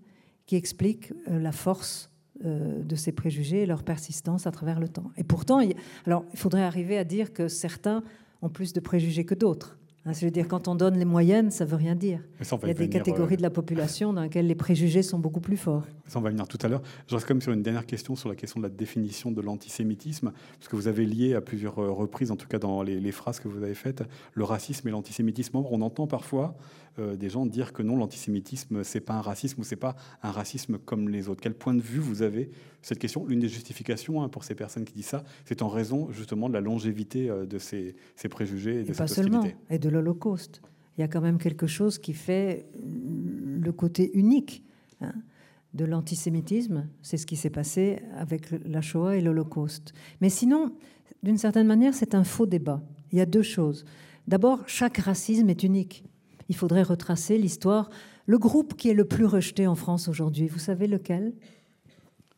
[0.47, 2.11] qui expliquent euh, la force
[2.45, 5.11] euh, de ces préjugés et leur persistance à travers le temps.
[5.17, 5.61] Et pourtant,
[6.05, 8.03] alors, il faudrait arriver à dire que certains
[8.43, 9.79] ont plus de préjugés que d'autres.
[10.07, 12.21] Hein, je veux dire, quand on donne les moyennes, ça ne veut rien dire.
[12.41, 15.41] Il y a des catégories euh, de la population dans lesquelles les préjugés sont beaucoup
[15.41, 15.83] plus forts.
[16.07, 16.83] Ça, on va venir tout à l'heure.
[17.09, 19.41] Je reste quand même sur une dernière question sur la question de la définition de
[19.41, 23.11] l'antisémitisme, parce que vous avez lié à plusieurs reprises, en tout cas dans les, les
[23.11, 25.57] phrases que vous avez faites, le racisme et l'antisémitisme.
[25.57, 26.55] On entend parfois
[26.99, 30.31] euh, des gens dire que non, l'antisémitisme, c'est pas un racisme ou c'est pas un
[30.31, 31.41] racisme comme les autres.
[31.41, 32.51] Quel point de vue vous avez
[32.83, 33.27] cette question?
[33.27, 36.55] L'une des justifications hein, pour ces personnes qui disent ça, c'est en raison justement de
[36.55, 37.95] la longévité euh, de ces,
[38.31, 40.63] préjugés et, de pas seulement, et de l'Holocauste.
[40.97, 44.65] Il y a quand même quelque chose qui fait le côté unique.
[45.03, 45.13] Hein,
[45.75, 49.93] de l'antisémitisme, c'est ce qui s'est passé avec la Shoah et l'Holocauste.
[50.23, 50.73] Mais sinon,
[51.23, 52.83] d'une certaine manière, c'est un faux débat.
[53.13, 53.85] Il y a deux choses.
[54.27, 56.05] D'abord, chaque racisme est unique
[56.49, 57.91] il faudrait retracer l'histoire.
[58.27, 61.33] Le groupe qui est le plus rejeté en France aujourd'hui, vous savez lequel?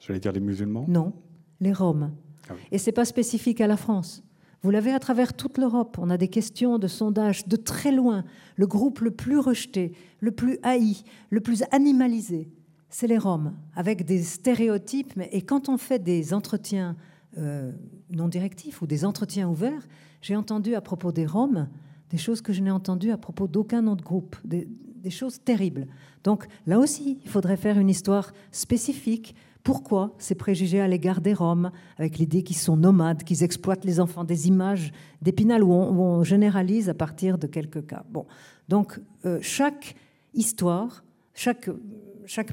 [0.00, 0.84] J'allais dire les musulmans?
[0.88, 1.12] Non,
[1.60, 2.12] les Roms.
[2.48, 4.22] Ah Et ce n'est pas spécifique à la France.
[4.62, 5.98] Vous l'avez à travers toute l'Europe.
[6.00, 8.24] On a des questions de sondage de très loin.
[8.56, 12.50] Le groupe le plus rejeté, le plus haï, le plus animalisé,
[12.90, 15.12] c'est les Roms, avec des stéréotypes.
[15.30, 16.96] Et quand on fait des entretiens
[17.36, 17.70] euh,
[18.10, 19.86] non directifs ou des entretiens ouverts,
[20.22, 21.68] j'ai entendu à propos des Roms
[22.10, 24.68] des choses que je n'ai entendues à propos d'aucun autre groupe, des,
[25.10, 25.86] choses terribles.
[26.22, 29.34] Donc là aussi, il faudrait faire une histoire spécifique.
[29.62, 34.00] Pourquoi ces préjugés à l'égard des Roms, avec l'idée qu'ils sont nomades, qu'ils exploitent les
[34.00, 34.92] enfants, des images
[35.22, 38.04] d'épinal où, on généralise à partir de quelques cas.
[38.10, 38.26] Bon,
[38.68, 39.94] donc euh, chaque
[40.34, 41.70] histoire, chaque,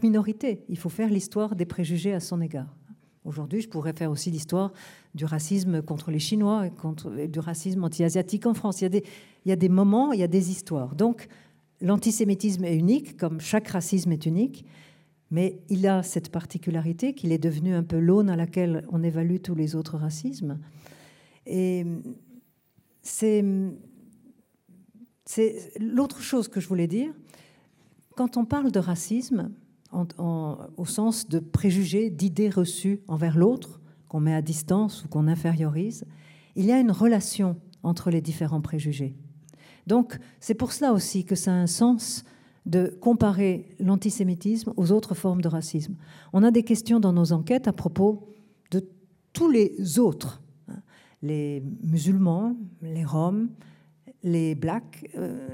[0.03, 2.73] minorité, il faut faire l'histoire des préjugés à son égard.
[3.25, 4.71] Aujourd'hui, je pourrais faire aussi l'histoire
[5.15, 8.81] du racisme contre les Chinois et, contre, du racisme anti-asiatique en France.
[8.81, 9.03] Il y, a des,
[9.45, 10.95] il y a des moments, il y a des histoires.
[10.95, 11.27] Donc,
[11.81, 14.65] l'antisémitisme est unique, comme chaque racisme est unique,
[15.31, 19.37] mais il a cette particularité qu'il est devenu un peu l'aune à laquelle on évalue
[19.37, 20.59] tous les autres racismes.
[21.45, 21.85] Et
[23.01, 23.43] c'est
[25.79, 27.13] l'autre chose que je voulais dire.
[28.15, 29.51] Quand on parle de racisme,
[29.91, 36.05] au sens de préjugés, d'idées reçues envers l'autre, qu'on met à distance ou qu'on infériorise,
[36.55, 39.15] il y a une relation entre les différents préjugés.
[39.87, 42.23] Donc c'est pour cela aussi que ça a un sens
[42.65, 45.95] de comparer l'antisémitisme aux autres formes de racisme.
[46.33, 48.33] On a des questions dans nos enquêtes à propos
[48.71, 48.87] de
[49.33, 50.81] tous les autres, hein.
[51.21, 53.49] les musulmans, les roms,
[54.23, 55.47] les blacks, euh,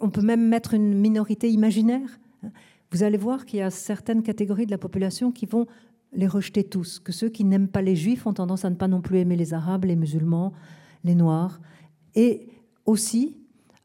[0.00, 2.20] on peut même mettre une minorité imaginaire.
[2.42, 2.50] Hein
[2.94, 5.66] vous allez voir qu'il y a certaines catégories de la population qui vont
[6.12, 8.86] les rejeter tous, que ceux qui n'aiment pas les juifs ont tendance à ne pas
[8.86, 10.52] non plus aimer les arabes, les musulmans,
[11.02, 11.60] les noirs,
[12.14, 12.46] et
[12.86, 13.36] aussi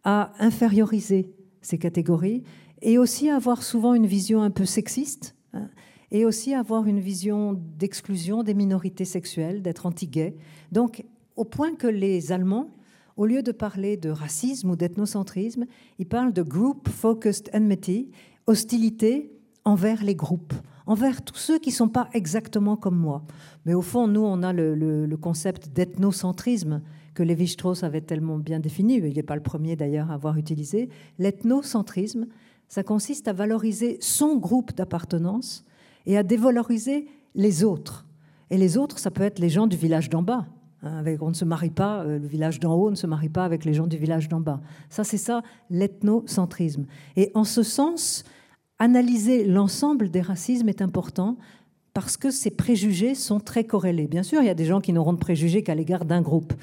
[0.03, 2.43] à inférioriser ces catégories,
[2.81, 5.69] et aussi à avoir souvent une vision un peu sexiste, hein,
[6.11, 10.35] et aussi à avoir une vision d'exclusion des minorités sexuelles, d'être anti-gay.
[10.71, 12.69] Donc, au point que les Allemands,
[13.17, 15.65] au lieu de parler de racisme ou d'ethnocentrisme,
[15.99, 18.09] ils parlent de group focused enmity,
[18.47, 19.31] hostilité
[19.65, 20.53] envers les groupes,
[20.85, 23.23] envers tous ceux qui ne sont pas exactement comme moi.
[23.65, 26.81] Mais au fond, nous, on a le, concept d'ethnocentrisme
[27.19, 30.87] que Lévi-Strauss avait tellement bien défini, il n'est pas le premier d'ailleurs à avoir utilisé.
[31.17, 32.27] L'ethnocentrisme,
[32.69, 35.65] ça consiste à valoriser son groupe d'appartenance
[36.05, 38.07] et à dévaloriser les autres.
[38.51, 40.47] Et les autres, ça peut être les gens du village d'en bas.
[40.81, 43.43] Hein, on ne se marie pas, euh, le village d'en haut ne se marie pas
[43.43, 44.61] avec les gens du village d'en bas.
[44.87, 46.85] Ça, c'est ça, l'ethnocentrisme.
[47.17, 48.23] Et en ce sens,
[48.77, 51.37] analyser l'ensemble des racismes est important
[51.93, 54.07] parce que ces préjugés sont très corrélés.
[54.07, 56.53] Bien sûr, il y a des gens qui n'auront de préjugés qu'à l'égard d'un groupe,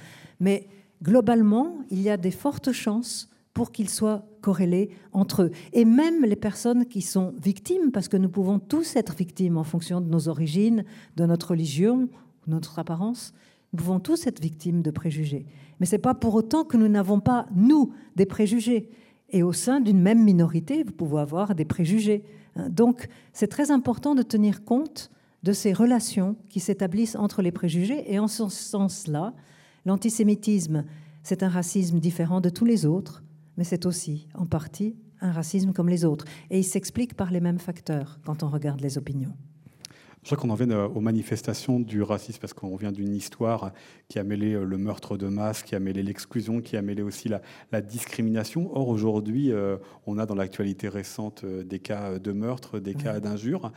[0.41, 0.69] mais
[1.03, 5.51] globalement, il y a des fortes chances pour qu'ils soient corrélés entre eux.
[5.73, 9.65] Et même les personnes qui sont victimes, parce que nous pouvons tous être victimes en
[9.65, 10.85] fonction de nos origines,
[11.17, 12.09] de notre religion, de
[12.47, 13.33] notre apparence,
[13.73, 15.47] nous pouvons tous être victimes de préjugés.
[15.81, 18.91] Mais ce n'est pas pour autant que nous n'avons pas, nous, des préjugés.
[19.31, 22.25] Et au sein d'une même minorité, vous pouvez avoir des préjugés.
[22.69, 25.11] Donc, c'est très important de tenir compte
[25.47, 28.13] de ces relations qui s'établissent entre les préjugés.
[28.13, 29.33] Et en ce sens-là,
[29.85, 30.85] l'antisémitisme,
[31.23, 33.23] c'est un racisme différent de tous les autres,
[33.57, 36.25] mais c'est aussi, en partie, un racisme comme les autres.
[36.51, 39.35] Et il s'explique par les mêmes facteurs quand on regarde les opinions.
[40.27, 43.71] Je crois qu'on en vient euh, aux manifestations du racisme parce qu'on vient d'une histoire
[44.09, 47.01] qui a mêlé euh, le meurtre de masse, qui a mêlé l'exclusion, qui a mêlé
[47.01, 48.77] aussi la, discrimination.
[48.77, 53.71] Or, aujourd'hui, euh, on a dans l'actualité récente des cas de meurtre, des cas d'injures.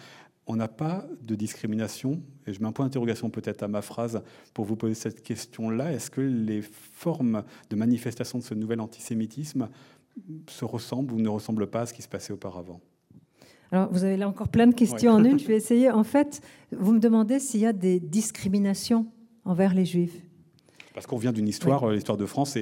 [0.50, 2.24] On n'a pas de discrimination.
[2.48, 4.24] Et je mets un point d'interrogation peut-être à ma phrase
[4.56, 5.94] pour vous poser cette question-là.
[5.94, 9.70] Est-ce que les formes de manifestation de ce nouvel antisémitisme
[10.50, 12.82] se ressemblent ou ne ressemblent pas à ce qui se passait auparavant?
[13.72, 15.38] Alors, vous avez là encore plein de questions en une.
[15.40, 15.92] Je vais essayer.
[15.92, 19.06] En fait, vous me demandez s'il y a des discriminations
[19.46, 20.20] envers les Juifs.
[20.96, 22.58] Parce qu'on vient d'une histoire, euh, l'histoire de France,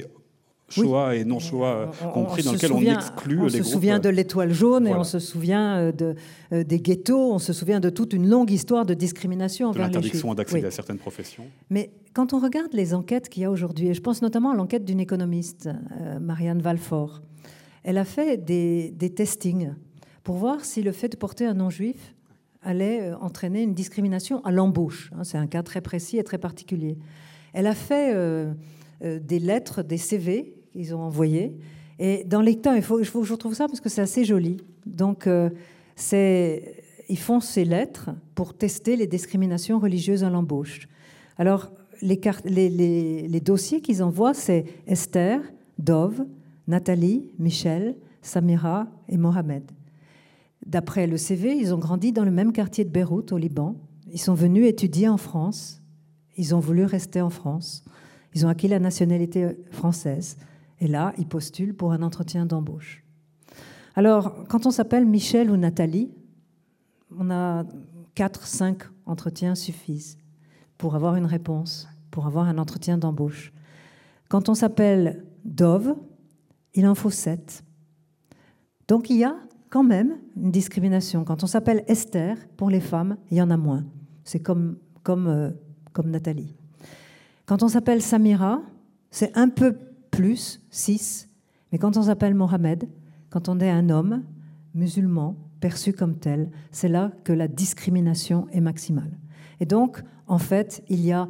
[0.70, 3.46] choix et non choix compris, dans lequel on exclut les groupes.
[3.46, 6.16] On se souvient de l'étoile jaune et on se souvient euh, de,
[6.54, 9.94] euh, des ghettos, on se souvient de toute une longue histoire de discrimination envers les
[9.94, 10.04] Juifs.
[10.04, 11.46] L'interdiction d'accéder à certaines professions.
[11.70, 14.56] Mais quand on regarde les enquêtes qu'il y a aujourd'hui, et je pense notamment à
[14.56, 15.70] l'enquête d'une économiste,
[16.20, 17.22] Marianne Valfort,
[17.84, 19.74] elle a fait des, des testings
[20.24, 22.14] pour voir si le fait de porter un nom juif
[22.62, 25.10] allait euh, entraîner une discrimination à l'embauche.
[25.16, 26.98] Hein, c'est un cas très précis et très particulier.
[27.54, 28.54] Elle a fait euh,
[29.04, 31.58] euh, des lettres, des CV qu'ils ont envoyés.
[31.98, 34.58] Et dans les temps, je retrouve ça parce que c'est assez joli.
[34.86, 35.28] Donc,
[35.96, 40.88] c'est, ils font ces lettres pour tester les discriminations religieuses à l'embauche.
[41.38, 41.72] Alors,
[42.04, 42.20] les,
[43.28, 45.42] les dossiers qu'ils envoient, c'est Esther,
[45.80, 46.26] Dove,
[46.68, 49.64] Nathalie, Michel, Samira et Mohamed.
[50.64, 53.76] D'après le CV, ils ont grandi dans le même quartier de Beyrouth, au Liban.
[54.12, 55.82] Ils sont venus étudier en France.
[56.36, 57.84] Ils ont voulu rester en France.
[58.36, 60.38] Ils ont acquis la nationalité française.
[60.80, 63.04] Et là, ils postulent pour un entretien d'embauche.
[63.96, 66.12] Alors, quand on s'appelle Michel ou Nathalie,
[67.18, 67.66] on a
[68.16, 70.18] 4, 5 entretiens suffisent
[70.78, 73.52] pour avoir une réponse, pour avoir un entretien d'embauche.
[74.30, 75.96] Quand on s'appelle Dove,
[76.74, 77.64] il en faut 7.
[78.88, 79.36] Donc il y a
[79.70, 81.24] quand même une discrimination.
[81.24, 83.84] Quand on s'appelle Esther, pour les femmes, il y en a moins.
[84.24, 85.52] C'est comme, comme, euh,
[85.94, 86.56] comme Nathalie.
[87.46, 88.62] Quand on s'appelle Samira,
[89.10, 89.78] c'est un peu
[90.12, 91.30] plus, 6.
[91.72, 92.88] Mais quand on s'appelle Mohamed,
[93.30, 94.24] quand on est un homme
[94.74, 99.18] musulman, perçu comme tel, c'est là que la discrimination est maximale.
[99.60, 101.28] Et donc, en fait, il y a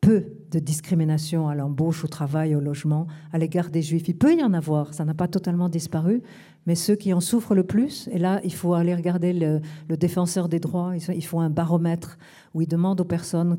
[0.00, 4.08] peu de discrimination à l'embauche, au travail, au logement à l'égard des juifs.
[4.08, 6.22] Il peut y en avoir, ça n'a pas totalement disparu,
[6.66, 9.60] mais ceux qui en souffrent le plus, et là, il faut aller regarder le,
[9.96, 12.18] défenseur des droits, ils font un baromètre
[12.54, 13.58] où ils demandent aux personnes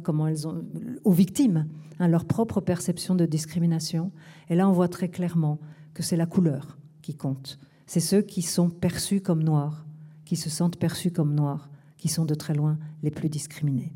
[1.04, 1.68] aux victimes,
[2.00, 4.12] hein, leur propre perception de discrimination.
[4.50, 5.60] Et là, on voit très clairement
[5.94, 7.58] que c'est la couleur qui compte.
[7.88, 9.86] C'est ceux qui sont perçus comme noirs,
[10.26, 13.92] qui se sentent perçus comme noirs, qui sont de très loin les plus discriminés.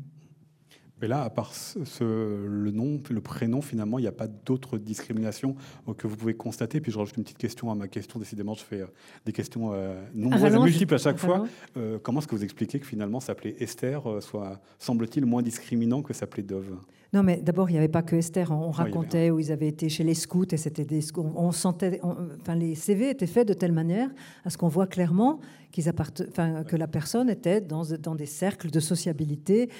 [1.04, 1.52] Mais là, à part
[2.00, 5.54] le nom, le prénom, finalement, il n'y a pas d'autres discriminations
[5.98, 6.80] que vous pouvez constater.
[6.80, 8.18] Puis je rajoute une petite question à ma question.
[8.18, 8.86] Décidément, je fais euh,
[9.26, 11.44] des questions euh, nombreuses et multiples à chaque fois.
[11.76, 16.14] Euh, comment est-ce que vous expliquez que finalement s'appeler Esther soit, semble-t-il, moins discriminant que
[16.14, 16.74] s'appeler Dove?
[17.12, 18.50] Non, mais d'abord, il n'y avait pas que Esther.
[18.50, 21.00] On racontait où ils avaient été chez les scouts et c'était des.
[21.18, 22.00] On sentait.
[22.02, 24.08] enfin, les CV étaient faits de telle manière
[24.46, 25.38] à ce qu'on voit clairement
[25.82, 29.70] que la personne était dans, des cercles de sociabilité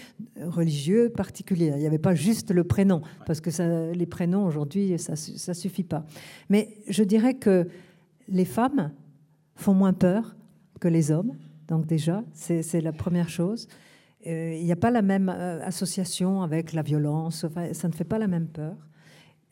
[0.41, 1.73] religieux particuliers.
[1.75, 5.85] Il n'y avait pas juste le prénom, parce que les prénoms aujourd'hui, ça ne suffit
[5.85, 6.05] pas.
[6.51, 7.69] Mais je dirais que
[8.29, 8.93] les femmes
[9.55, 10.37] font moins peur
[10.81, 11.33] que les hommes,
[11.69, 13.69] donc déjà, c'est la première chose.
[14.27, 18.05] Euh, il n'y a pas la même euh, association avec la violence, ça ne fait
[18.05, 18.77] pas la même peur.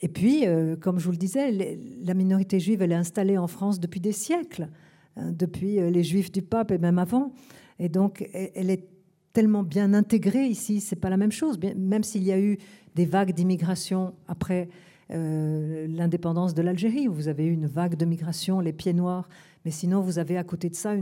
[0.01, 3.47] Et puis, euh, comme je vous le disais, la minorité juive, elle est installée en
[3.47, 4.69] France depuis des siècles,
[5.17, 7.33] depuis euh, les juifs du pape et même avant.
[7.79, 8.89] Et donc, elle est
[9.33, 11.59] tellement bien intégrée ici, c'est pas la même chose.
[11.77, 12.59] Même s'il y a eu
[12.95, 14.69] des vagues d'immigration après
[15.11, 19.29] euh, l'indépendance de l'Algérie, où vous avez eu une vague de migration, les pieds noirs,
[19.65, 20.95] mais sinon vous avez à côté de ça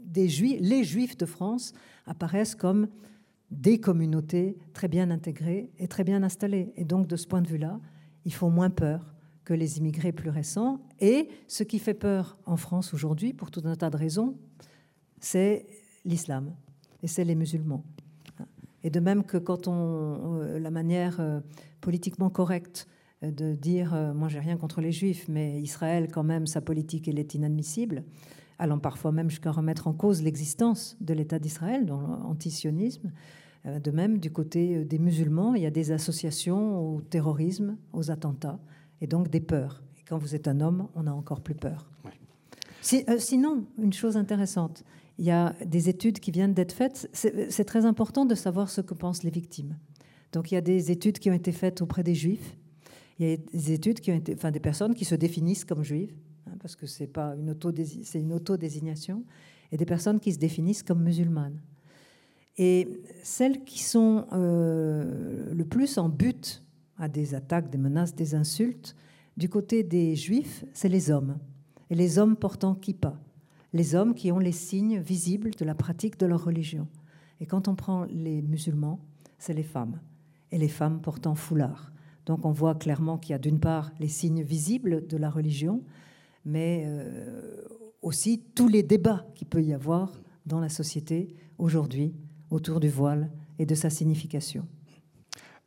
[0.00, 1.72] des juifs, les juifs de France
[2.06, 2.88] apparaissent comme
[3.50, 6.72] des communautés très bien intégrées et très bien installées.
[6.76, 7.78] Et donc de ce point de vue-là,
[8.24, 9.13] ils font moins peur
[9.44, 10.80] que les immigrés plus récents.
[11.00, 14.36] Et ce qui fait peur en France aujourd'hui, pour tout un tas de raisons,
[15.20, 15.66] c'est
[16.04, 16.54] l'islam
[17.02, 17.84] et c'est les musulmans.
[18.82, 21.40] Et de même que quand on, euh, la manière euh,
[21.80, 22.86] politiquement correcte
[23.22, 27.08] euh, de dire moi j'ai rien contre les juifs, mais Israël quand même sa politique
[27.08, 28.04] elle est inadmissible,
[28.58, 33.10] allant parfois même jusqu'à remettre en cause l'existence de l'État d'Israël dans l'antisionisme.
[33.64, 38.60] De même, du côté des musulmans, il y a des associations au terrorisme, aux attentats,
[39.04, 39.82] et donc des peurs.
[39.98, 41.90] Et quand vous êtes un homme, on a encore plus peur.
[42.94, 44.82] Euh, sinon, une chose intéressante,
[45.18, 47.08] il y a des études qui viennent d'être faites.
[47.12, 49.76] C'est très important de savoir ce que pensent les victimes.
[50.32, 52.56] Donc il y a des études qui ont été faites auprès des juifs.
[53.18, 55.84] Il y a des études qui ont été, enfin des personnes qui se définissent comme
[55.84, 56.14] juives,
[56.46, 57.70] hein, parce que c'est pas une auto,
[58.02, 59.22] c'est une autodésignation,
[59.70, 61.60] et des personnes qui se définissent comme musulmanes.
[62.56, 62.88] Et
[63.22, 66.63] celles qui sont euh, le plus en but
[66.98, 68.96] à des attaques, des menaces, des insultes,
[69.36, 71.38] du côté des juifs, c'est les hommes.
[71.90, 73.18] Et les hommes portant kippa.
[73.72, 76.86] Les hommes qui ont les signes visibles de la pratique de leur religion.
[77.40, 79.00] Et quand on prend les musulmans,
[79.38, 80.00] c'est les femmes.
[80.52, 81.92] Et les femmes portant foulard.
[82.26, 85.82] Donc on voit clairement qu'il y a d'une part les signes visibles de la religion,
[86.44, 87.62] mais euh,
[88.02, 92.14] aussi tous les débats qu'il peut y avoir dans la société aujourd'hui
[92.50, 94.66] autour du voile et de sa signification.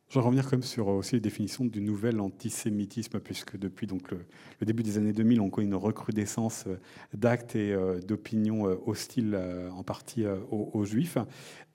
[0.08, 4.24] Je vais revenir comme sur aussi les définitions du nouvel antisémitisme, puisque depuis donc le,
[4.64, 6.78] début des années 2000, on connaît une recrudescence euh,
[7.12, 9.38] d'actes et euh, d'opinions euh, hostiles
[9.70, 11.18] en partie aux, juifs.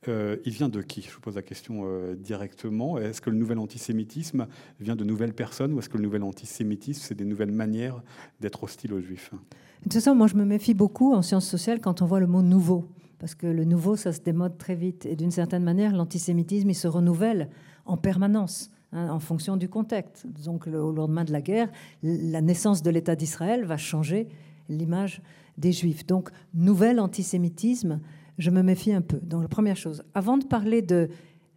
[0.07, 1.03] il vient de qui?
[1.03, 2.97] Je vous pose la question directement.
[2.97, 4.47] Est-ce que le nouvel antisémitisme
[4.79, 8.01] vient de nouvelles personnes ou est-ce que le nouvel antisémitisme, c'est des nouvelles manières
[8.39, 9.31] d'être hostile aux juifs?
[9.31, 12.27] De toute façon, moi je me méfie beaucoup en sciences sociales quand on voit le
[12.27, 12.87] mot nouveau
[13.23, 15.05] parce que le nouveau, ça se démode très vite.
[15.05, 17.47] Et d'une certaine manière, l'antisémitisme, il se renouvelle
[17.85, 18.69] en permanence.
[18.95, 20.27] Hein, en fonction du contexte.
[20.45, 21.71] Donc, au lendemain de la guerre,
[22.03, 24.27] la naissance de l'État d'Israël va changer
[24.69, 25.21] l'image
[25.57, 26.05] des Juifs.
[26.05, 27.99] Donc, nouvel antisémitisme,
[28.37, 29.17] je me méfie un peu.
[29.17, 31.09] Donc, la première chose, avant de parler de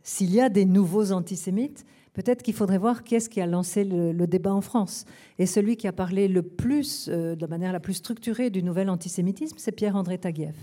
[0.03, 1.85] s'il y a des nouveaux antisémites,
[2.15, 5.05] peut-être qu'il faudrait voir qui est-ce qui a lancé le, débat en France.
[5.39, 8.89] Et celui qui a parlé le plus, euh, de manière la plus structurée du nouvel
[8.89, 10.57] antisémitisme, c'est Pierre-André Taguieff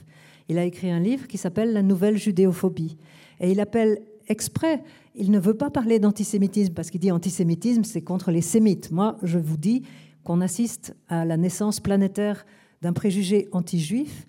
[0.50, 2.98] il a écrit un livre qui s'appelle La nouvelle judéophobie.
[3.40, 4.84] Et il appelle exprès,
[5.16, 8.92] il ne veut pas parler d'antisémitisme, parce qu'il dit antisémitisme, c'est contre les sémites.
[8.92, 9.84] Moi, je vous dis
[10.24, 12.46] qu'on assiste à la naissance planétaire
[12.82, 14.26] d'un préjugé anti-juif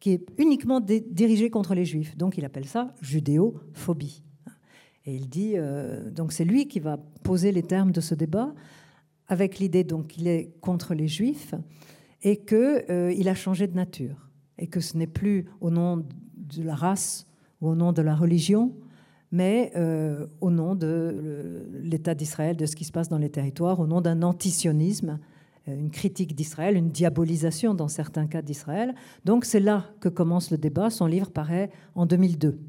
[0.00, 2.16] qui est uniquement dirigé contre les juifs.
[2.16, 4.22] Donc il appelle ça judéophobie.
[5.06, 8.54] Et il dit, euh, donc c'est lui qui va poser les termes de ce débat,
[9.28, 11.54] avec l'idée donc qu'il est contre les juifs
[12.22, 14.28] et qu'il euh, a changé de nature
[14.58, 17.26] et que ce n'est plus au nom de la race
[17.60, 18.74] ou au nom de la religion,
[19.34, 23.80] mais euh, au nom de l'État d'Israël, de ce qui se passe dans les territoires,
[23.80, 25.18] au nom d'un antisionisme,
[25.66, 28.94] euh, une critique d'Israël, une diabolisation dans certains cas d'Israël.
[29.24, 30.88] Donc c'est là que commence le débat.
[30.88, 32.60] Son livre paraît en 2002.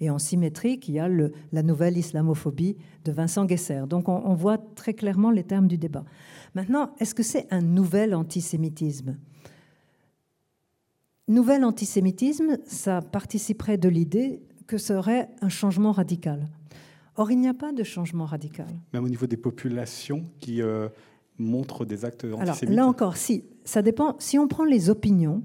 [0.00, 3.82] Et en symétrie, il y a la nouvelle islamophobie de Vincent Guesser.
[3.88, 6.04] Donc on, on voit très clairement les termes du débat.
[6.56, 9.16] Maintenant, est-ce que c'est un nouvel antisémitisme?
[11.28, 16.48] Nouvel antisémitisme, ça participerait de l'idée que serait un changement radical.
[17.16, 18.66] Or, il n'y a pas de changement radical.
[18.92, 20.88] Même au niveau des populations qui euh,
[21.38, 24.16] montrent des actes antisémites Alors, là encore, si, ça dépend.
[24.18, 25.42] Si on prend les opinions,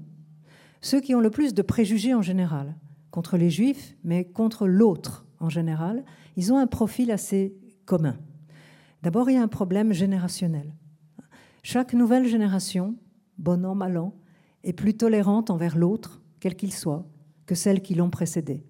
[0.80, 2.74] ceux qui ont le plus de préjugés en général,
[3.10, 6.04] contre les juifs, mais contre l'autre en général,
[6.36, 7.54] ils ont un profil assez
[7.84, 8.16] commun.
[9.02, 10.74] D'abord, il y a un problème générationnel.
[11.62, 12.96] Chaque nouvelle génération,
[13.38, 14.14] bon an, mal an,
[14.64, 17.06] est plus tolérante envers l'autre, quel qu'il soit,
[17.46, 18.64] que celles qui l'ont précédé.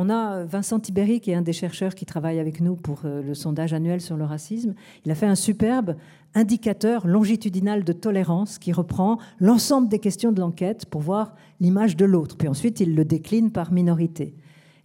[0.00, 3.34] On a Vincent Tiberi, qui est un des chercheurs qui travaille avec nous pour le
[3.34, 4.76] sondage annuel sur le racisme.
[5.04, 5.96] Il a fait un superbe
[6.36, 12.04] indicateur longitudinal de tolérance qui reprend l'ensemble des questions de l'enquête pour voir l'image de
[12.04, 12.36] l'autre.
[12.36, 14.36] Puis ensuite, il le décline par minorité.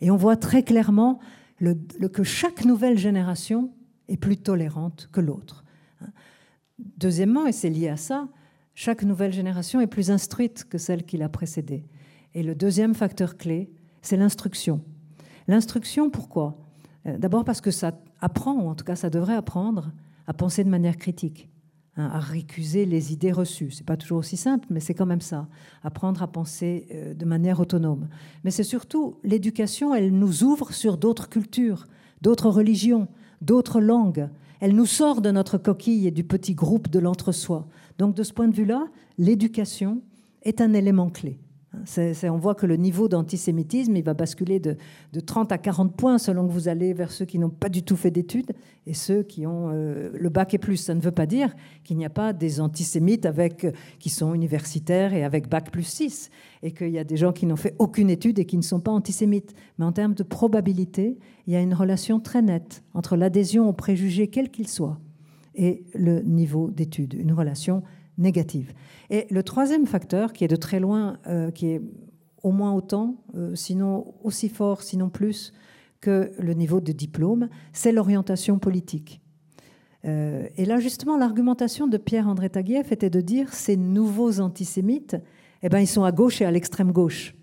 [0.01, 1.20] Et on voit très clairement
[1.59, 3.70] que chaque nouvelle génération
[4.07, 5.64] est plus tolérante que l'autre.
[6.80, 8.30] Deuxièmement, et c'est lié à ça,
[8.74, 11.86] chaque nouvelle génération est plus instruite que celle qui l'a précédée.
[12.34, 13.70] Et le deuxième facteur clé,
[14.01, 14.82] c'est l'instruction.
[15.47, 16.57] L'instruction, pourquoi?
[17.05, 17.91] Euh, D'abord parce que ça
[18.21, 19.91] apprend, ou en tout cas ça devrait apprendre,
[20.27, 21.49] à penser de manière critique,
[21.97, 23.71] hein, à récuser les idées reçues.
[23.71, 25.47] C'est pas toujours aussi simple, mais c'est quand même ça.
[25.83, 28.07] Apprendre à penser euh, de manière autonome.
[28.43, 31.87] Mais c'est surtout l'éducation, elle nous ouvre sur d'autres cultures,
[32.21, 33.07] d'autres religions,
[33.41, 34.29] d'autres langues.
[34.61, 37.67] Elle nous sort de notre coquille et du petit groupe de l'entre-soi.
[37.97, 38.87] Donc de ce point de vue-là,
[39.17, 40.01] l'éducation
[40.43, 41.37] est un élément clé
[42.24, 44.78] on voit que le niveau d'antisémitisme, va basculer de,
[45.26, 47.95] 30 à 40 points selon que vous allez vers ceux qui n'ont pas du tout
[47.95, 48.51] fait d'études
[48.86, 50.78] et ceux qui ont euh, le bac et plus.
[50.78, 51.53] Ça ne veut pas dire
[51.84, 53.65] qu'il n'y a pas des antisémites avec,
[53.99, 56.30] qui sont universitaires et avec bac plus 6
[56.61, 58.80] et qu'il y a des gens qui n'ont fait aucune étude et qui ne sont
[58.80, 59.53] pas antisémites.
[59.78, 61.17] Mais en termes de probabilité,
[61.47, 64.99] il y a une relation très nette entre l'adhésion aux préjugés, quels qu'ils soient,
[65.55, 67.84] et le niveau d'études, une relation
[68.18, 68.74] négative.
[69.09, 71.82] Et le troisième facteur, qui est de très loin, euh, qui est
[72.43, 75.53] au moins autant, euh, sinon aussi fort, sinon plus,
[76.01, 79.22] que le niveau de diplôme, c'est l'orientation politique.
[80.05, 85.16] Euh, et là, justement, l'argumentation de Pierre-André Taguieff était de dire ces nouveaux antisémites,
[85.61, 87.36] eh ben, ils sont à gauche et à l'extrême gauche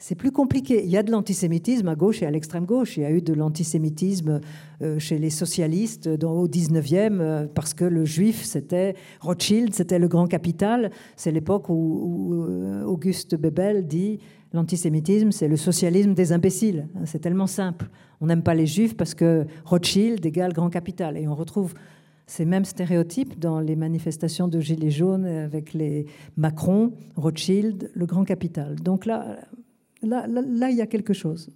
[0.00, 0.82] c'est plus compliqué.
[0.82, 2.96] Il y a de l'antisémitisme à gauche et à l'extrême gauche.
[2.96, 4.40] Il y a eu de l'antisémitisme
[4.80, 10.08] euh, chez les socialistes au 19e euh, parce que le juif, c'était Rothschild, c'était le
[10.08, 10.90] grand capital.
[11.16, 14.20] C'est l'époque où, euh, Auguste Bebel dit
[14.54, 16.88] l'antisémitisme, c'est le socialisme des imbéciles.
[17.04, 17.90] C'est tellement simple.
[18.22, 21.18] On n'aime pas les juifs parce que Rothschild égale grand capital.
[21.18, 21.74] Et on retrouve
[22.26, 26.06] ces mêmes stéréotypes dans les manifestations de Gilets jaunes avec les
[26.38, 28.76] Macron, Rothschild, le grand capital.
[28.76, 29.36] Donc là,
[30.02, 31.50] Là, là, il y a quelque chose.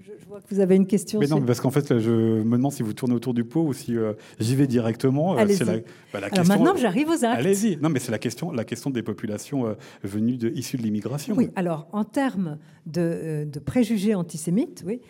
[0.00, 1.20] Je, vois que vous avez une question.
[1.20, 3.72] Mais non, parce qu'en fait, je me demande si vous tournez autour du pot ou
[3.72, 5.38] si euh, j'y vais directement.
[5.38, 5.44] Euh.
[5.44, 5.76] La,
[6.12, 7.38] bah, la Alors maintenant, j'arrive aux actes.
[7.38, 7.76] Allez-y.
[7.76, 11.34] Non, mais c'est la question, la question des populations euh, venues de, issues de l'immigration.
[11.36, 11.50] Oui.
[11.56, 15.00] Alors, en termes de, de, préjugés antisémites, oui,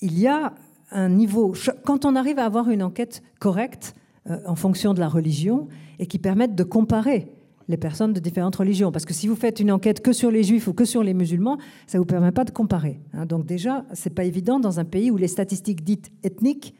[0.00, 0.54] il y a
[0.90, 1.54] un niveau.
[1.84, 3.94] Quand on arrive à avoir une enquête correcte
[4.46, 7.28] en fonction de la religion et qui permette de comparer
[7.68, 8.90] les personnes de différentes religions.
[8.90, 11.14] Parce que si vous faites une enquête que sur les juifs ou que sur les
[11.14, 13.00] musulmans, ça ne vous permet pas de comparer.
[13.12, 13.26] Hein.
[13.26, 16.74] Donc déjà, ce n'est pas évident dans un pays où les statistiques dites ethniques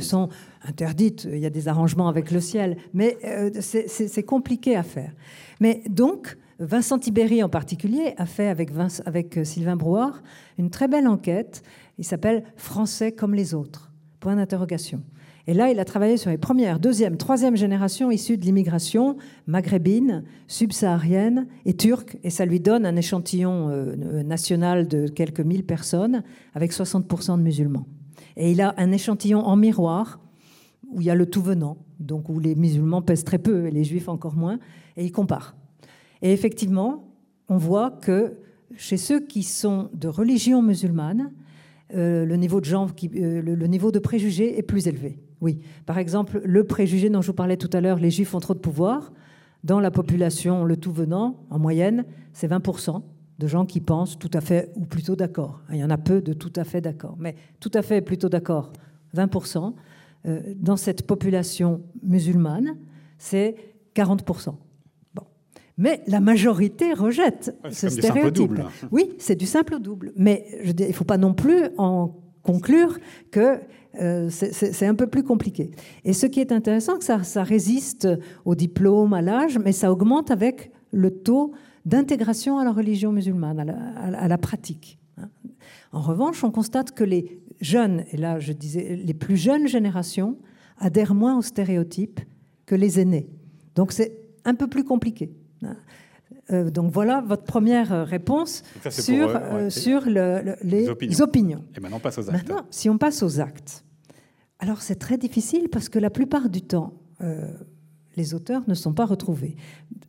[0.00, 0.28] sont
[0.64, 1.26] interdites.
[1.30, 5.12] Il y a des arrangements avec le ciel, mais euh, c'est compliqué à faire.
[5.60, 8.70] Mais donc, Vincent Tibéry en particulier a fait avec,
[9.06, 10.22] avec euh, Sylvain Brouard
[10.58, 11.62] une très belle enquête.
[11.98, 13.90] Il s'appelle Français comme les autres.
[14.20, 15.02] Point d'interrogation.
[15.46, 19.16] Et là, il a travaillé sur les premières, deuxième, troisième générations issues de l'immigration
[19.46, 22.16] maghrébine, subsaharienne et turque.
[22.22, 26.22] Et ça lui donne un échantillon euh, national de quelques mille personnes
[26.54, 27.86] avec 60% de musulmans.
[28.36, 30.20] Et il a un échantillon en miroir
[30.92, 33.70] où il y a le tout venant, donc où les musulmans pèsent très peu et
[33.70, 34.58] les juifs encore moins,
[34.96, 35.56] et il compare.
[36.20, 37.08] Et effectivement,
[37.48, 38.34] on voit que
[38.76, 41.32] chez ceux qui sont de religion musulmane,
[41.94, 45.18] euh, le, niveau de euh, le niveau de préjugés est plus élevé.
[45.42, 45.58] Oui.
[45.84, 48.54] Par exemple, le préjugé dont je vous parlais tout à l'heure, les juifs ont trop
[48.54, 49.12] de pouvoir,
[49.64, 53.02] dans la population, le tout venant, en moyenne, c'est 20%
[53.38, 55.60] de gens qui pensent tout à fait ou plutôt d'accord.
[55.70, 58.28] Il y en a peu de tout à fait d'accord, mais tout à fait plutôt
[58.28, 58.72] d'accord,
[59.16, 59.74] 20%.
[60.24, 62.76] Euh, dans cette population musulmane,
[63.18, 63.56] c'est
[63.96, 64.54] 40%.
[65.14, 65.22] Bon.
[65.76, 68.60] Mais la majorité rejette ce stéréotype.
[68.92, 70.12] Oui, c'est du simple au double.
[70.14, 72.98] Mais je il ne faut pas non plus en conclure
[73.30, 73.60] que
[74.00, 75.70] euh, c'est un peu plus compliqué.
[76.04, 78.08] Et ce qui est intéressant, c'est que ça, résiste
[78.44, 81.52] au diplôme, à l'âge, mais ça augmente avec le taux
[81.84, 84.98] d'intégration à la religion musulmane, à la, pratique.
[85.18, 85.28] Hein.
[85.92, 90.38] En revanche, on constate que les jeunes, et là je disais les plus jeunes générations,
[90.78, 92.20] adhèrent moins aux stéréotypes
[92.66, 93.28] que les aînés.
[93.74, 95.32] Donc c'est un peu plus compliqué.
[96.52, 101.64] Euh, donc voilà votre première euh, réponse sur, euh, sur les opinions.
[101.76, 102.32] Et maintenant, on passe aux actes.
[102.32, 103.84] Maintenant, si on passe aux actes,
[104.58, 106.94] alors c'est très difficile parce que la plupart du temps,
[108.16, 109.56] les auteurs ne sont pas retrouvés.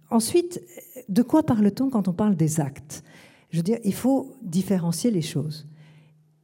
[0.10, 0.62] Ensuite,
[1.10, 3.04] de quoi parle-t-on quand on parle des actes?
[3.50, 5.68] Je veux dire, il faut différencier les choses.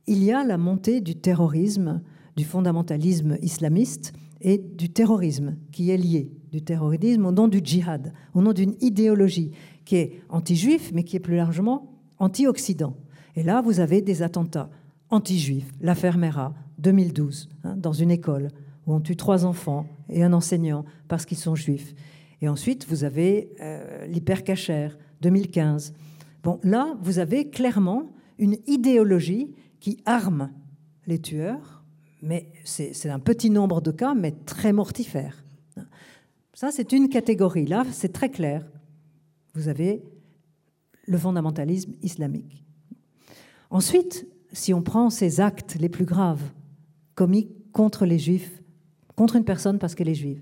[0.05, 2.01] Il y a la montée du terrorisme,
[2.35, 8.13] du fondamentalisme islamiste et du terrorisme qui est lié, du terrorisme au nom du djihad,
[8.33, 9.51] au nom d'une idéologie
[9.89, 12.95] qui est anti-juif, mais qui est plus largement anti-occident.
[13.35, 14.69] Et là, vous avez des attentats
[15.09, 18.49] anti-juifs, l'affaire Mera, 2012, hein, dans une école
[18.85, 21.95] où on tue trois enfants et un enseignant parce qu'ils sont juifs.
[22.39, 25.95] Et ensuite, vous avez euh, l'hypercachère, 2015.
[26.43, 30.51] Bon, là, vous avez clairement une idéologie qui arme
[31.07, 31.83] les tueurs,
[32.21, 35.43] mais c'est un petit nombre de cas, mais très mortifère.
[36.53, 37.65] Ça, c'est une catégorie.
[37.65, 38.67] Là, c'est très clair.
[39.53, 40.03] Vous avez
[41.05, 42.63] le fondamentalisme islamique.
[43.69, 46.43] Ensuite, si on prend ces actes les plus graves
[47.15, 48.61] commis contre les juifs,
[49.15, 50.41] contre une personne parce qu'elle est juive,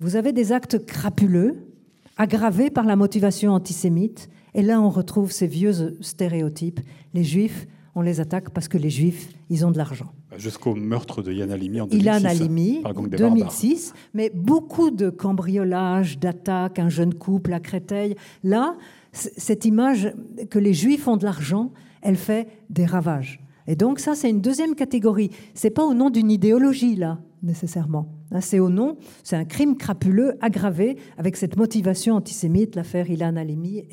[0.00, 1.68] vous avez des actes crapuleux,
[2.16, 6.80] aggravés par la motivation antisémite, et là on retrouve ces vieux stéréotypes.
[7.12, 10.12] Les juifs, on les attaque parce que les juifs, ils ont de l'argent.
[10.36, 12.04] Jusqu'au meurtre de Yann Halimi en 2006.
[12.04, 18.16] Yann Halimi, 2006, mais beaucoup de cambriolages, d'attaques, un jeune couple à Créteil.
[18.42, 18.76] Là,
[19.12, 20.12] cette image
[20.50, 21.72] que les juifs ont de l'argent,
[22.02, 23.40] elle fait des ravages.
[23.66, 25.30] Et donc ça, c'est une deuxième catégorie.
[25.54, 28.08] C'est pas au nom d'une idéologie là, nécessairement.
[28.32, 32.74] Hein, c'est au nom, c'est un crime crapuleux aggravé avec cette motivation antisémite.
[32.74, 33.84] L'affaire Ilan Halimi,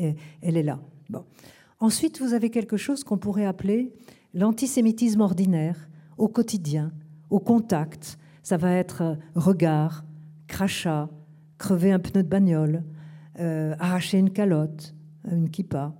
[0.41, 0.79] elle est là.
[1.09, 1.23] Bon.
[1.81, 3.91] Ensuite, vous avez quelque chose qu'on pourrait appeler
[4.35, 6.93] l'antisémitisme ordinaire, au quotidien,
[7.31, 8.19] au contact.
[8.43, 10.05] Ça va être euh, regard,
[10.45, 11.09] crachat,
[11.57, 12.83] crever un pneu de bagnole,
[13.39, 14.93] euh, arracher une calotte,
[15.29, 15.95] une kippa.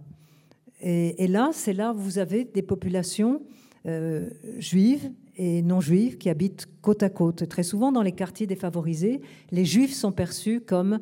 [0.84, 3.42] Et, là, c'est là où vous avez des populations
[3.86, 7.48] euh, juives et non juives qui habitent côte à côte.
[7.48, 9.22] Très souvent, dans les quartiers défavorisés,
[9.52, 11.00] les juifs sont perçus comme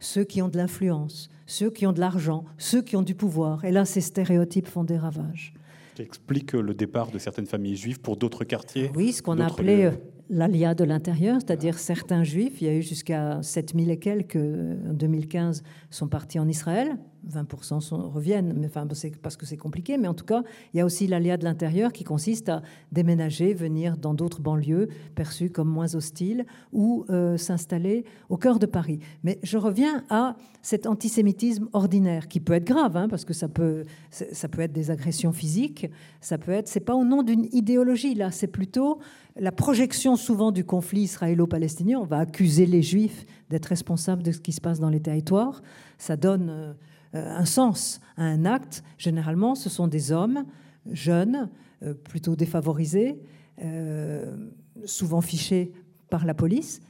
[0.00, 3.64] ceux qui ont de l'influence, ceux qui ont de l'argent, ceux qui ont du pouvoir.
[3.64, 5.52] Et là, ces stéréotypes font des ravages.
[5.96, 9.46] Qui explique le départ de certaines familles juives pour d'autres quartiers Oui, ce qu'on a
[9.46, 9.90] appelé euh,
[10.30, 14.92] l'alia de l'intérieur, c'est-à-dire certains juifs, il y a eu jusqu'à 7000 et quelques en
[14.92, 16.96] 2015, sont partis en Israël.
[17.28, 18.86] 20% sont, reviennent, mais enfin,
[19.22, 20.42] parce que c'est compliqué, mais en tout cas,
[20.72, 22.62] il y a aussi l'aléa de l'intérieur qui consiste à
[22.92, 28.66] déménager, venir dans d'autres banlieues perçues comme moins hostiles ou euh, s'installer au cœur de
[28.66, 29.00] Paris.
[29.22, 33.48] Mais je reviens à cet antisémitisme ordinaire qui peut être grave, hein, parce que ça
[33.48, 35.90] peut, ça peut être des agressions physiques,
[36.20, 38.98] ça peut être, c'est pas au nom d'une idéologie là, c'est plutôt
[39.36, 41.98] la projection souvent du conflit israélo-palestinien.
[41.98, 45.62] On va accuser les juifs d'être responsables de ce qui se passe dans les territoires.
[45.98, 46.72] Ça donne euh,
[47.12, 48.82] un sens à un acte.
[48.98, 50.44] Généralement, ce sont des hommes
[50.90, 51.50] jeunes,
[51.82, 53.18] euh, plutôt défavorisés,
[53.62, 54.36] euh,
[54.84, 55.72] souvent fichés
[56.08, 56.80] par la police,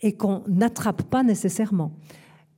[0.00, 1.92] et qu'on n'attrape pas nécessairement.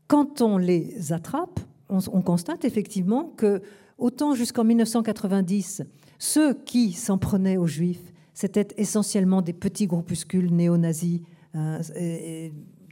[0.08, 3.62] Quand on les attrape, on, constate effectivement que,
[3.98, 5.82] autant jusqu'en 1990,
[6.18, 11.20] ceux qui s'en prenaient aux juifs, c'était essentiellement des petits groupuscules néo-nazis,
[11.54, 11.80] hein,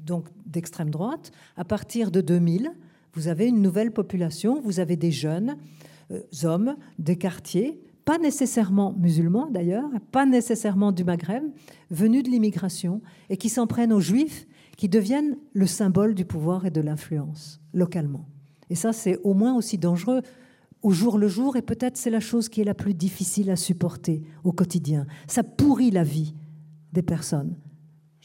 [0.03, 1.33] donc d'extrême droite.
[1.57, 2.71] À partir de 2000,
[3.15, 5.57] vous avez une nouvelle population, vous avez des jeunes
[6.11, 11.45] euh, hommes des quartiers, pas nécessairement musulmans d'ailleurs, pas nécessairement du Maghreb,
[11.91, 13.01] venus de l'immigration
[13.31, 14.47] et qui s'en prennent aux juifs
[14.77, 18.27] qui deviennent le symbole du pouvoir et de l'influence localement.
[18.71, 20.21] Et ça, c'est au moins aussi dangereux
[20.83, 23.57] au jour le jour et peut-être c'est la chose qui est la plus difficile à
[23.57, 25.07] supporter au quotidien.
[25.27, 26.35] Ça pourrit la vie
[26.93, 27.57] des personnes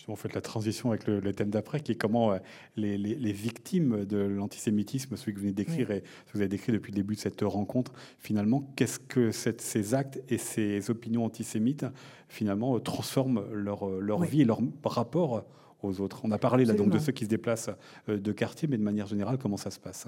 [0.10, 2.38] on fait la transition avec le, thème d'après, qui est comment euh,
[2.76, 6.72] les, victimes de l'antisémitisme, celui que vous venez d'écrire et ce que vous avez décrit
[6.72, 11.86] depuis le début de cette rencontre, finalement, qu'est-ce que ces actes et ces opinions antisémites,
[12.28, 15.46] finalement, transforment leur, leur vie et leur rapport
[15.82, 16.22] aux autres.
[16.24, 17.70] On a parlé là donc de ceux qui se déplacent
[18.08, 20.08] de quartier, mais de manière générale, comment ça se passe?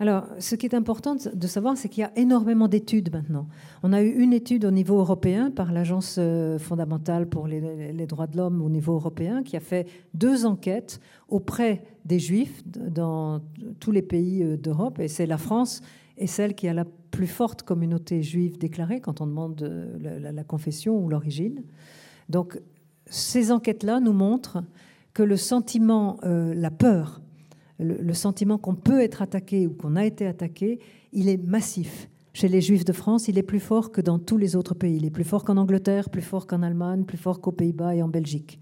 [0.00, 3.46] Alors, ce qui est important de savoir, c'est qu'il y a énormément d'études maintenant.
[3.82, 8.26] On a eu une étude au niveau européen par l'Agence euh, fondamentale pour les, droits
[8.26, 13.40] de l'homme au niveau européen qui a fait deux enquêtes auprès des Juifs dans
[13.78, 14.98] tous les pays euh, d'Europe.
[14.98, 15.80] Et c'est la France
[16.18, 20.44] et celle qui a la plus forte communauté juive déclarée quand on demande euh, la,
[20.44, 21.62] confession ou l'origine.
[22.28, 22.60] Donc,
[23.06, 24.64] ces enquêtes-là nous montrent
[25.14, 27.22] que le sentiment, la peur,
[27.78, 30.78] le, sentiment qu'on peut être attaqué ou qu'on a été attaqué,
[31.12, 32.08] il est massif.
[32.32, 34.96] Chez les Juifs de France, il est plus fort que dans tous les autres pays.
[34.96, 38.02] Il est plus fort qu'en Angleterre, plus fort qu'en Allemagne, plus fort qu'aux Pays-Bas et
[38.02, 38.60] en Belgique.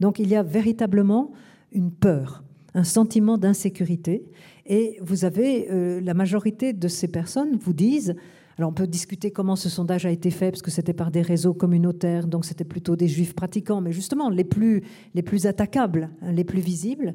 [0.00, 1.32] Donc il y a véritablement
[1.72, 2.44] une peur,
[2.74, 4.26] un sentiment d'insécurité.
[4.66, 8.16] Et vous avez euh, la majorité de ces personnes vous disent,
[8.58, 11.22] alors on peut discuter comment ce sondage a été fait, parce que c'était par des
[11.22, 14.82] réseaux communautaires, donc c'était plutôt des juifs pratiquants, mais justement les plus,
[15.14, 17.14] les plus attaquables, hein, les plus visibles.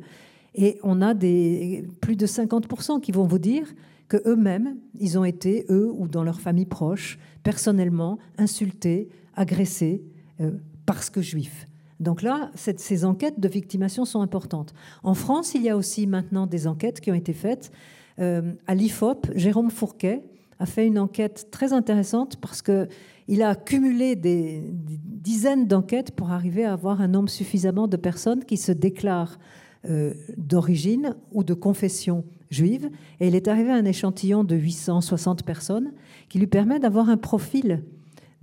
[0.54, 3.74] Et on a des, plus de 50% qui vont vous dire
[4.08, 10.04] que eux-mêmes, ils ont été, eux ou dans leur famille proche, personnellement insultés, agressés
[10.42, 10.52] euh,
[10.86, 11.66] parce que juifs.
[12.02, 14.74] Donc là, ces enquêtes de victimation sont importantes.
[15.04, 17.72] En France, il y a aussi maintenant des enquêtes qui ont été faites
[18.20, 19.28] euh, à l'IFOP.
[19.36, 20.24] Jérôme Fourquet
[20.62, 26.66] a fait une enquête très intéressante parce qu'il a cumulé des, dizaines d'enquêtes pour arriver
[26.66, 29.40] à avoir un nombre suffisamment de personnes qui se déclarent
[29.90, 32.92] euh, d'origine ou de confession juive.
[33.20, 35.94] Et il est arrivé à un échantillon de 860 personnes
[36.30, 37.84] qui lui permet d'avoir un profil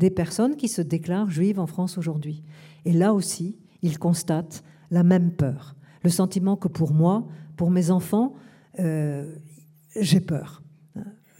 [0.00, 2.42] des personnes qui se déclarent juives en France aujourd'hui.
[2.84, 7.92] Et là aussi, il constate la même peur, le sentiment que pour moi, pour mes
[7.92, 8.34] enfants,
[8.80, 9.36] euh,
[10.00, 10.62] j'ai peur,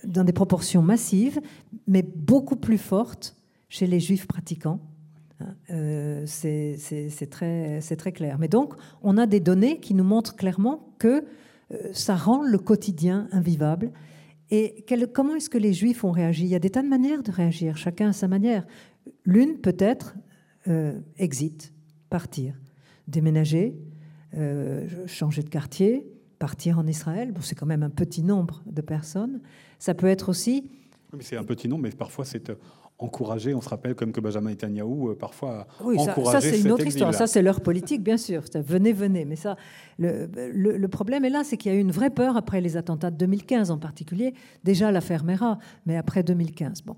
[0.05, 1.41] dans des proportions massives,
[1.87, 3.37] mais beaucoup plus fortes
[3.69, 4.81] chez les juifs pratiquants.
[5.41, 8.39] Hein, euh, c'est très, clair.
[8.39, 11.25] Mais donc, on a des données qui nous montrent clairement que
[11.71, 13.93] euh, ça rend le quotidien invivable.
[14.51, 16.45] Et comment est-ce que les juifs ont réagi?
[16.45, 18.67] Il y a des tas de manières de réagir, chacun à sa manière.
[19.25, 20.17] L'une peut-être
[21.19, 21.75] exit,
[22.09, 22.55] partir,
[23.09, 23.79] déménager,
[25.07, 26.07] changer de quartier,
[26.39, 27.33] partir en Israël.
[27.33, 29.41] Bon, c'est quand même un petit nombre de personnes.
[29.79, 30.71] Ça peut être aussi.
[31.13, 32.55] Oui, c'est un petit nombre, mais parfois c'est euh,
[32.99, 33.55] encouragé.
[33.55, 37.15] On se rappelle comme que Benjamin Netanyahu euh, parfois oui, ça, c'est une autre histoire.
[37.15, 38.43] Ça c'est leur politique, bien sûr.
[38.55, 39.25] venez, venez.
[39.25, 39.57] Mais ça,
[39.99, 42.77] le, le, problème est là, c'est qu'il y a eu une vraie peur après les
[42.77, 44.35] attentats de 2015 en particulier.
[44.65, 46.83] Déjà l'affaire Mera, mais après 2015.
[46.83, 46.97] Bon,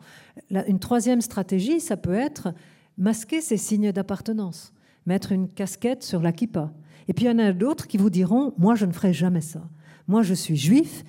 [0.51, 2.53] une troisième stratégie, ça peut être
[2.99, 4.72] masquer ces signes d'appartenance,
[5.07, 6.72] mettre une casquette sur la kippa.
[7.11, 9.40] Et puis il y en a d'autres qui vous diront, moi je ne ferai jamais
[9.40, 9.68] ça.
[10.06, 11.02] Moi je suis juif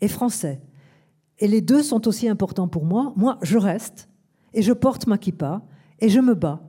[0.00, 0.60] et français.
[1.40, 3.12] Et les deux sont aussi importants pour moi.
[3.16, 4.08] Moi je reste
[4.54, 5.62] et je porte ma kippa
[5.98, 6.62] et je me bats.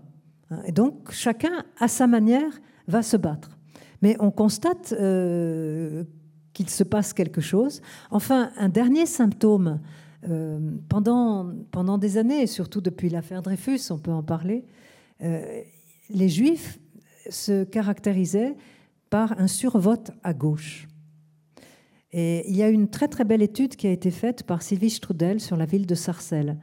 [0.65, 2.49] Et donc chacun à sa manière
[2.87, 3.59] va se battre.
[4.01, 6.05] Mais on constate euh,
[6.53, 7.83] qu'il se passe quelque chose.
[8.09, 9.81] Enfin, un dernier symptôme,
[10.27, 10.59] euh,
[10.89, 14.65] pendant, pendant des années, et surtout depuis l'affaire Dreyfus, on peut en parler,
[15.21, 15.61] euh,
[16.09, 16.79] les juifs
[17.29, 18.55] se caractérisaient
[19.10, 20.88] par un survote à gauche.
[22.12, 24.89] Et il y a une très très belle étude qui a été faite par Sylvie
[24.89, 26.57] Strudel sur la ville de Sarcelles,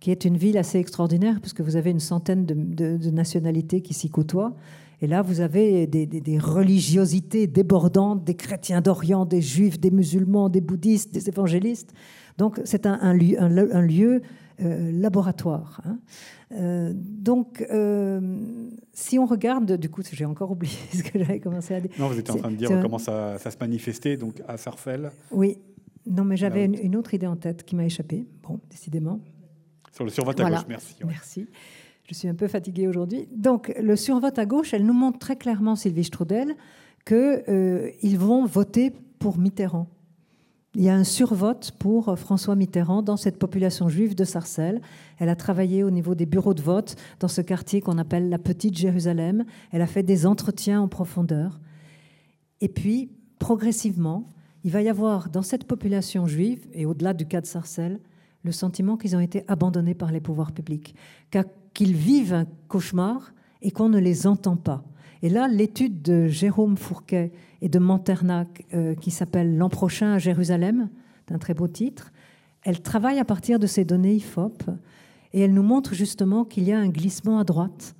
[0.00, 4.10] qui est une ville assez extraordinaire puisque vous avez une centaine de, nationalités qui s'y
[4.10, 4.54] côtoient.
[5.00, 10.60] Et là, vous avez des, religiosités débordantes, des chrétiens d'Orient, des juifs, des musulmans, des
[10.60, 11.92] bouddhistes, des évangélistes.
[12.36, 14.22] Donc c'est un, lieu,
[14.58, 15.80] laboratoire.
[15.84, 15.98] Hein.
[16.52, 18.20] Euh, donc, euh,
[18.92, 21.90] si on regarde, du coup, j'ai encore oublié ce que j'avais commencé à dire.
[21.98, 25.10] Non, vous étiez en train de dire comment ça, ça, se manifestait donc à Sarfel.
[25.30, 25.58] Oui,
[26.06, 28.26] non, mais j'avais une, autre idée en tête qui m'a échappé.
[28.42, 29.20] Bon, décidément.
[29.92, 30.94] Sur le survote à gauche, merci.
[31.04, 31.48] Merci.
[32.08, 33.28] Je suis un peu fatiguée aujourd'hui.
[33.34, 36.56] Donc, le survote à gauche, elle nous montre très clairement, Sylvie Strudel,
[37.04, 39.88] qu'ils vont voter pour Mitterrand
[40.78, 44.80] il y a un survote pour François Mitterrand dans cette population juive de Sarcelles.
[45.18, 48.38] Elle a travaillé au niveau des bureaux de vote dans ce quartier qu'on appelle la
[48.38, 49.44] Petite Jérusalem.
[49.72, 51.58] Elle a fait des entretiens en profondeur.
[52.60, 53.10] Et puis,
[53.40, 54.28] progressivement,
[54.62, 57.98] il va y avoir dans cette population juive, et au-delà du cas de Sarcelles,
[58.44, 60.94] le sentiment qu'ils ont été abandonnés par les pouvoirs publics,
[61.74, 64.84] qu'ils vivent un cauchemar et qu'on ne les entend pas.
[65.22, 70.18] Et là, l'étude de Jérôme Fourquet et de Monternac, euh, qui s'appelle L'an prochain à
[70.18, 70.88] Jérusalem,
[71.26, 72.12] d'un très beau titre,
[72.62, 74.64] elle travaille à partir de ces données IFOP
[75.32, 77.94] et elle nous montre justement qu'il y a un glissement à droite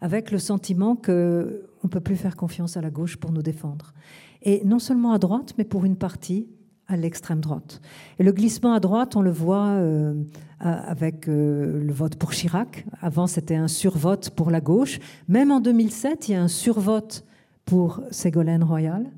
[0.00, 3.94] avec le sentiment qu'on ne peut plus faire confiance à la gauche pour nous défendre.
[4.42, 6.46] Et non seulement à droite, mais pour une partie
[6.88, 7.80] à l'extrême droite.
[8.18, 10.14] Et le glissement à droite, on le voit euh,
[10.60, 12.84] avec euh, le vote pour Chirac.
[13.00, 14.98] Avant, c'était un survote pour la gauche.
[15.28, 17.24] Même en 2007, il y a un survote
[17.64, 19.10] pour Ségolène Royal.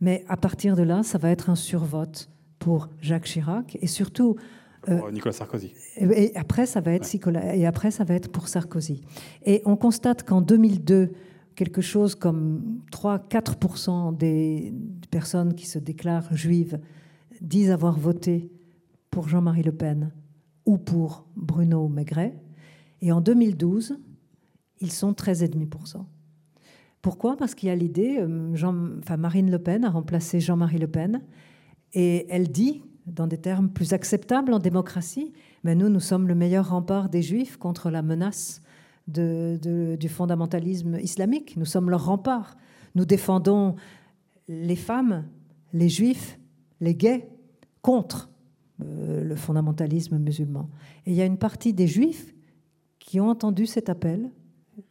[0.00, 4.36] Mais à partir de là, ça va être un survote pour Jacques Chirac et surtout
[4.88, 5.72] euh, Nicolas Sarkozy.
[5.96, 7.06] Et après, ça va être
[7.54, 9.02] et après, ça va être pour Sarkozy.
[9.44, 11.12] Et on constate qu'en 2002,
[11.60, 14.72] quelque chose comme 3-4% des
[15.10, 16.80] personnes qui se déclarent juives
[17.42, 18.50] disent avoir voté
[19.10, 20.10] pour Jean-Marie Le Pen
[20.64, 22.34] ou pour Bruno Maigret.
[23.02, 23.98] Et en 2012,
[24.80, 26.06] ils sont 13,5%.
[27.02, 27.36] Pourquoi?
[27.36, 31.20] Parce qu'il y a l'idée, euh, Marine Le Pen a remplacé Jean-Marie Le Pen,
[31.92, 36.34] et elle dit, dans des termes plus acceptables en démocratie, mais nous, nous sommes le
[36.34, 38.62] meilleur rempart des Juifs contre la menace
[39.10, 41.56] du fondamentalisme islamique.
[41.56, 42.56] Nous sommes leur rempart.
[42.94, 43.76] Nous défendons
[44.48, 45.24] les femmes,
[45.72, 46.38] les juifs,
[46.80, 47.28] les gays
[47.82, 48.30] contre
[48.82, 50.68] euh, le fondamentalisme musulman.
[51.06, 52.34] Et il y a une partie des juifs
[52.98, 54.30] qui ont entendu cet appel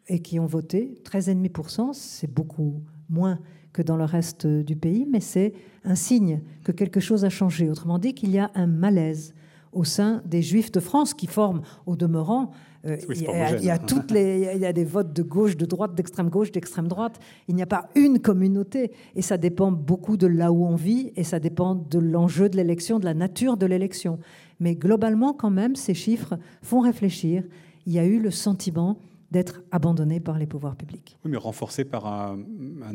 [0.07, 1.01] et qui ont voté.
[1.03, 3.39] 13,5%, c'est beaucoup moins
[3.73, 5.53] que dans le reste du pays, mais c'est
[5.83, 7.69] un signe que quelque chose a changé.
[7.69, 9.33] Autrement dit, qu'il y a un malaise
[9.71, 12.51] au sein des Juifs de France qui forment au demeurant
[12.85, 13.21] Euh, il,
[13.65, 16.51] y a, toutes les, il y a des votes de gauche, de droite, d'extrême gauche,
[16.51, 17.19] d'extrême droite.
[17.47, 18.91] Il n'y a pas une communauté.
[19.15, 22.55] Et ça dépend beaucoup de là où on vit et ça dépend de l'enjeu de
[22.55, 24.19] l'élection, de la nature de l'élection.
[24.59, 27.43] Mais globalement, quand même, ces chiffres font réfléchir.
[27.85, 28.97] Il y a eu le sentiment
[29.31, 31.17] d'être abandonné par les pouvoirs publics.
[31.23, 32.39] Oui, mais renforcé par un,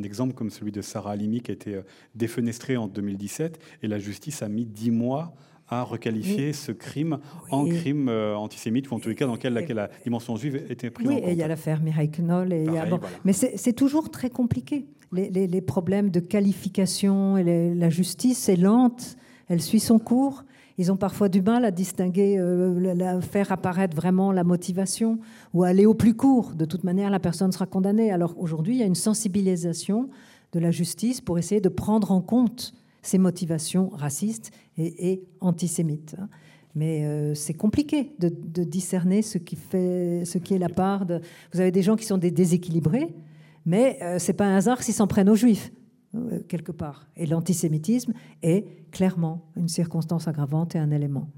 [0.02, 1.82] exemple comme celui de Sarah Halimi qui a été euh,
[2.14, 5.34] défenestrée en 2017 et la justice a mis dix mois
[5.68, 7.18] à requalifier ce crime
[7.50, 10.90] en crime euh, antisémite, ou en tous les cas dans lequel la, dimension juive était
[10.90, 11.22] prise en compte.
[11.22, 12.52] Oui, et il y a l'affaire Mireille Knoll.
[12.52, 12.66] Et
[13.24, 14.86] Mais c'est toujours très compliqué.
[15.12, 19.16] Les, problèmes de qualification et la justice est lente,
[19.48, 20.44] elle suit son cours.
[20.76, 25.20] Ils ont parfois du mal à distinguer, euh, à faire apparaître vraiment la motivation
[25.52, 26.52] ou à aller au plus court.
[26.54, 28.10] De toute manière, la personne sera condamnée.
[28.10, 30.10] Alors aujourd'hui, il y a une sensibilisation
[30.52, 32.74] de la justice pour essayer de prendre en compte
[33.04, 36.16] ces motivations racistes et, antisémites.
[36.74, 41.20] Mais euh, c'est compliqué de, discerner ce qui, fait, ce qui est la part de...
[41.52, 43.14] Vous avez des gens qui sont des déséquilibrés,
[43.64, 45.70] mais euh, c'est pas un hasard s'ils s'en prennent aux juifs,
[46.14, 47.06] euh, quelque part.
[47.16, 51.28] Et l'antisémitisme est clairement une circonstance aggravante et un élément.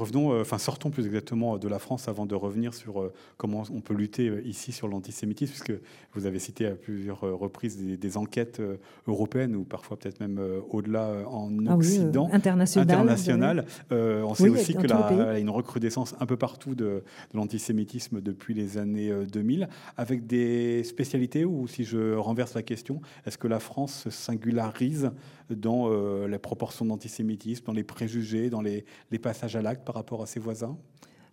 [0.00, 3.64] Revenons, euh, enfin sortons plus exactement de la France avant de revenir sur euh, comment
[3.70, 5.78] on peut lutter euh, ici sur l'antisémitisme, puisque
[6.14, 8.60] vous avez cité à plusieurs reprises des, enquêtes
[9.06, 10.40] européennes ou parfois peut-être même
[10.70, 13.66] au-delà en ah Occident, international.
[13.90, 16.84] on sait aussi qu'il y a une recrudescence un peu partout de,
[17.32, 23.00] de l'antisémitisme depuis les années 2000, avec des spécialités ou si je renverse la question,
[23.26, 25.10] est-ce que la France se singularise
[25.54, 28.84] dans euh, les proportions d'antisémitisme, dans les préjugés, dans les,
[29.22, 30.76] passages à l'acte par rapport à ses voisins?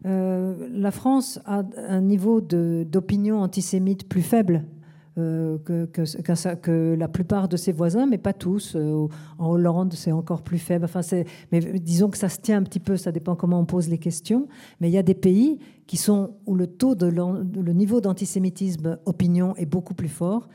[0.06, 4.64] Euh, La France a un niveau d'opinion antisémite plus faible
[5.18, 8.76] euh, que, la plupart de ses voisins, mais pas tous.
[8.76, 10.86] en Hollande, c'est encore plus faible.
[10.86, 11.02] Enfin,
[11.52, 13.98] mais disons que ça se tient un petit peu, ça dépend comment on pose les
[13.98, 14.48] questions.
[14.80, 19.00] Mais il y a des pays qui sont où le taux de le niveau d'antisémitisme
[19.06, 20.48] opinion est beaucoup plus fort.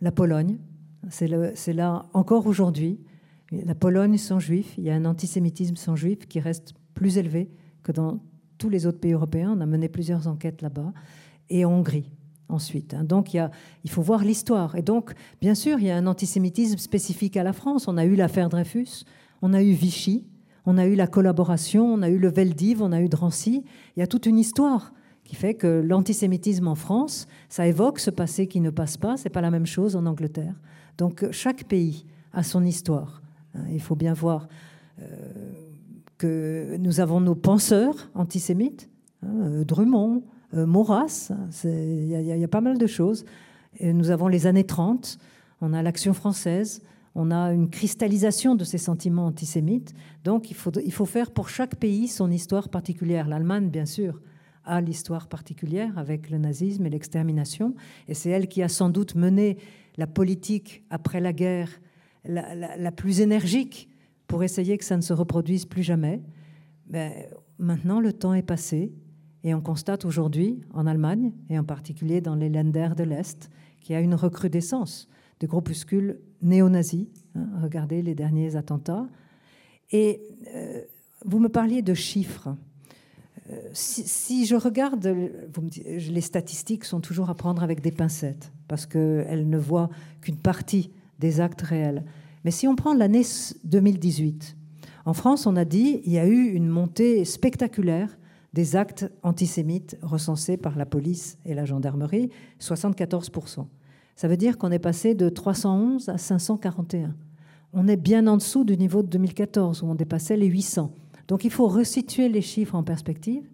[0.00, 0.58] La Pologne,
[1.08, 3.00] c'est là encore aujourd'hui.
[3.50, 7.50] La Pologne sans juifs, il y a un antisémitisme sans juifs qui reste plus élevé
[7.82, 8.20] que dans
[8.58, 9.54] tous les autres pays européens.
[9.56, 10.92] On a mené plusieurs enquêtes là-bas.
[11.50, 12.10] Et en Hongrie
[12.48, 12.94] ensuite.
[12.94, 13.04] Hein.
[13.04, 14.76] Donc il, faut voir l'histoire.
[14.76, 17.88] Et donc, bien sûr, il y a un antisémitisme spécifique à la France.
[17.88, 19.04] On a eu l'affaire Dreyfus,
[19.40, 20.26] on a eu Vichy,
[20.66, 23.64] on a eu la collaboration, on a eu le Veldiv, on a eu Drancy.
[23.96, 24.92] Il y a toute une histoire
[25.24, 29.16] qui fait que l'antisémitisme en France, ça évoque ce passé qui ne passe pas.
[29.16, 30.54] C'est pas la même chose en Angleterre.
[30.98, 33.22] Donc chaque pays a son histoire.
[33.54, 34.48] Hein, il faut bien voir
[35.00, 35.04] euh,
[36.18, 38.88] que nous avons nos penseurs antisémites,
[39.22, 41.30] Drummond, Maurras,
[41.64, 43.24] il y, a pas mal de choses.
[43.80, 45.18] Nous avons les années 30,
[45.60, 46.82] on a l'action française,
[47.14, 49.94] on a une cristallisation de ces sentiments antisémites.
[50.24, 53.28] Donc il faut, il faut faire pour chaque pays son histoire particulière.
[53.28, 54.20] L'Allemagne, bien sûr,
[54.64, 57.74] a l'histoire particulière avec le nazisme et l'extermination.
[58.08, 59.58] Et c'est elle qui a sans doute mené
[59.96, 61.80] la politique après la guerre
[62.24, 63.88] la, plus énergique
[64.26, 66.22] pour essayer que ça ne se reproduise plus jamais.
[66.88, 67.28] Mais
[67.58, 68.92] maintenant, le temps est passé
[69.44, 73.94] et on constate aujourd'hui en Allemagne, et en particulier dans les Länder de l'Est, qu'il
[73.94, 75.08] y a une recrudescence
[75.40, 77.08] de groupuscules néo-nazis.
[77.34, 79.08] Hein, regardez les derniers attentats.
[79.90, 80.22] Et
[80.54, 80.82] euh,
[81.24, 82.56] vous me parliez de chiffres.
[83.72, 85.04] Si, je regarde,
[85.86, 89.90] les statistiques sont toujours à prendre avec des pincettes, parce qu'elles ne voient
[90.20, 92.04] qu'une partie des actes réels.
[92.44, 93.24] Mais si on prend l'année
[93.64, 94.56] 2018,
[95.04, 98.16] en France, on a dit il y a eu une montée spectaculaire
[98.52, 102.30] des actes antisémites recensés par la police et la gendarmerie,
[102.60, 103.66] 74%.
[104.14, 107.14] Ça veut dire qu'on est passé de 311 à 541.
[107.72, 110.92] On est bien en dessous du niveau de 2014, où on dépassait les 800.
[111.28, 113.48] Donc il faut resituer les chiffres en perspective.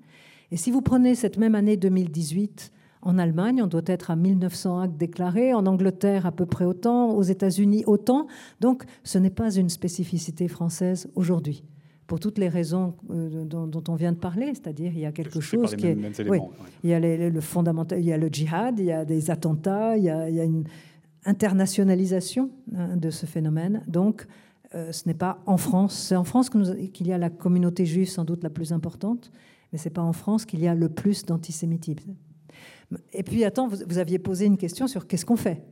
[0.51, 4.81] Et si vous prenez cette même année 2018, en Allemagne, on doit être à 1900
[4.81, 8.27] actes déclarés, en Angleterre à peu près autant, aux États-Unis autant.
[8.61, 11.65] Donc ce n'est pas une spécificité française aujourd'hui
[12.09, 15.41] pour toutes les raisons euh, dont, on vient de parler, c'est-à-dire il y a quelque
[15.41, 15.97] chose qui est,
[16.83, 19.97] il y a le fondamental, il y a le djihad, il y a des attentats,
[19.97, 20.65] il y a, une
[21.27, 23.83] internationalisation hein, de ce phénomène.
[23.87, 24.27] Donc
[24.75, 25.97] euh, ce n'est pas en France.
[25.97, 29.31] C'est en France qu'il y a la communauté juive sans doute la plus importante,
[29.73, 32.15] mais ce n'est pas en France qu'il y a le plus d'antisémitisme.
[33.13, 35.63] Et puis, attends, vous aviez posé une question sur qu'est-ce qu'on fait?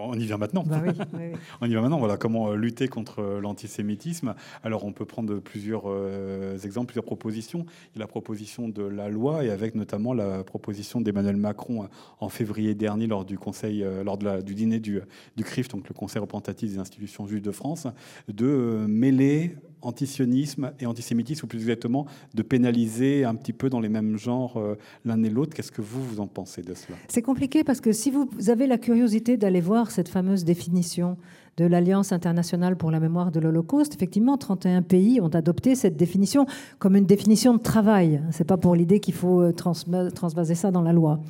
[0.00, 0.64] On y vient maintenant.
[0.64, 0.82] Bah
[1.60, 1.98] on y va maintenant.
[1.98, 4.34] Voilà comment euh, lutter contre euh, l'antisémitisme.
[4.62, 7.66] Alors, on peut prendre plusieurs euh, exemples, plusieurs propositions.
[7.94, 11.88] Il y a la proposition de la loi et avec notamment la proposition d'Emmanuel Macron
[12.20, 15.00] en février dernier lors du conseil, lors du dîner du,
[15.36, 17.86] du CRIF, donc le Conseil représentatif des institutions juives de France,
[18.28, 23.88] de mêler antisionisme et antisémitisme, ou plus exactement de pénaliser un petit peu dans les
[23.88, 25.54] mêmes genres euh, l'un et l'autre.
[25.54, 26.96] Qu'est-ce que vous, vous en pensez de cela?
[27.08, 31.16] C'est compliqué parce que si vous avez la curiosité d'aller voir cette fameuse définition
[31.56, 36.46] de l'Alliance internationale pour la mémoire de l'Holocauste, effectivement, 31 pays ont adopté cette définition
[36.78, 38.22] comme une définition de travail.
[38.30, 41.20] Ce n'est pas pour l'idée qu'il faut euh, transvaser ça dans la loi.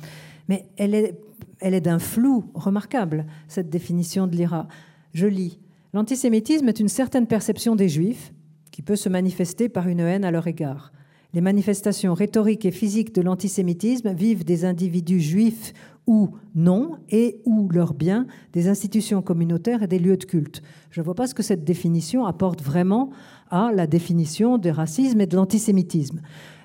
[0.47, 1.19] Mais elle est,
[1.59, 4.67] elle est d'un flou remarquable, cette définition de l'IRA.
[5.13, 5.59] Je lis.
[5.93, 8.31] L'antisémitisme est une certaine perception des Juifs
[8.79, 10.93] qui peut se manifester par une haine à leur égard.
[11.33, 15.73] Les manifestations rhétoriques et physiques de l'antisémitisme vivent des individus juifs
[16.07, 20.61] ou non, et ou leurs biens, des institutions communautaires et des lieux de culte.
[20.91, 23.09] Je ne vois pas ce que cette définition apporte vraiment
[23.49, 26.21] à la définition du racisme et de l'antisémitisme.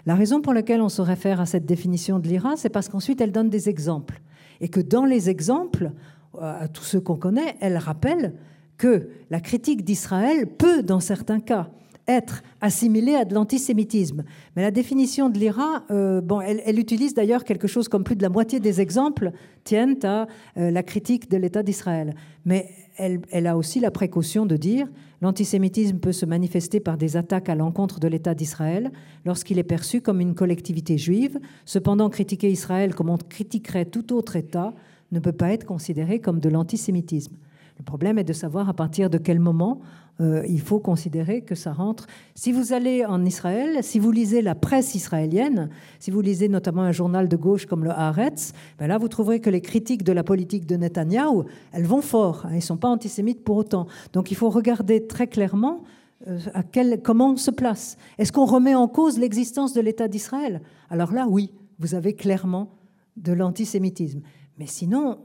[0.07, 3.21] La raison pour laquelle on se réfère à cette définition de l'IRA, c'est parce qu'ensuite
[3.21, 4.21] elle donne des exemples.
[4.61, 5.91] Et que dans les exemples,
[6.37, 8.35] euh, à tous ceux qu'on connaît, elle rappelle
[8.77, 11.71] que la critique d'Israël peut, dans certains cas,
[12.07, 14.25] être assimilé à de l'antisémitisme.
[14.57, 18.23] Mais la définition de l'IRA, euh, bon, elle, utilise d'ailleurs quelque chose comme plus de
[18.23, 19.33] la moitié des exemples
[19.65, 20.27] tiennent à
[20.57, 22.15] euh, la critique de l'État d'Israël.
[22.45, 24.87] Mais elle, elle, a aussi la précaution de dire
[25.23, 28.93] l'antisémitisme peut se manifester par des attaques à l'encontre de l'État d'Israël
[29.25, 31.41] lorsqu'il est perçu comme une collectivité juive.
[31.65, 34.75] Cependant, critiquer Israël comme on critiquerait tout autre État
[35.13, 37.37] ne peut pas être considéré comme de l'antisémitisme.
[37.79, 39.81] Le problème est de savoir à partir de quel moment
[40.20, 42.07] euh, il faut considérer que ça rentre.
[42.37, 46.83] Si vous allez en Israël, si vous lisez la presse israélienne, si vous lisez notamment
[46.83, 50.12] un journal de gauche comme le Haaretz, ben là vous trouverez que les critiques de
[50.12, 52.43] la politique de Netanyahou, elles vont fort.
[52.47, 53.89] Hein, ils ne sont pas antisémites pour autant.
[54.12, 55.83] Donc il faut regarder très clairement
[56.29, 57.97] euh, à quel, comment on se place.
[58.18, 60.62] Est-ce qu'on remet en cause l'existence de l'État d'Israël?
[60.91, 61.51] Alors là, oui,
[61.81, 62.70] vous avez clairement
[63.16, 64.20] de l'antisémitisme.
[64.59, 65.18] Mais sinon,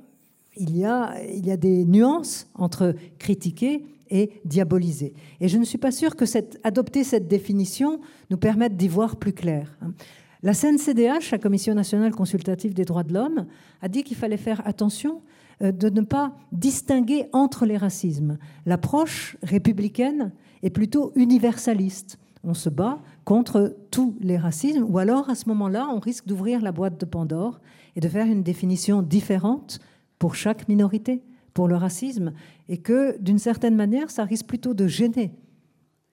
[0.59, 5.13] il y, a, des nuances entre critiquer et diaboliser.
[5.39, 7.99] Et je ne suis pas sûre que cette, adopter cette définition
[8.29, 9.77] nous permette d'y voir plus clair.
[9.81, 9.93] Hein.
[10.41, 13.45] La CNCDH, la Commission nationale consultative des droits de l'homme,
[13.81, 15.21] a dit qu'il fallait faire attention
[15.61, 18.37] euh, de ne pas distinguer entre les racismes.
[18.65, 20.31] L'approche républicaine
[20.63, 22.19] est plutôt universaliste.
[22.45, 26.61] On se bat contre tous les racismes, ou alors à ce moment-là, on risque d'ouvrir
[26.61, 27.59] la boîte de Pandore
[27.97, 29.79] et de faire une définition différente
[30.19, 32.33] pour chaque minorité pour le racisme
[32.67, 35.31] et que, d'une certaine manière, ça risque plutôt de gêner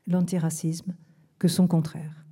[0.07, 0.95] l'antiracisme
[1.39, 2.27] que son contraire.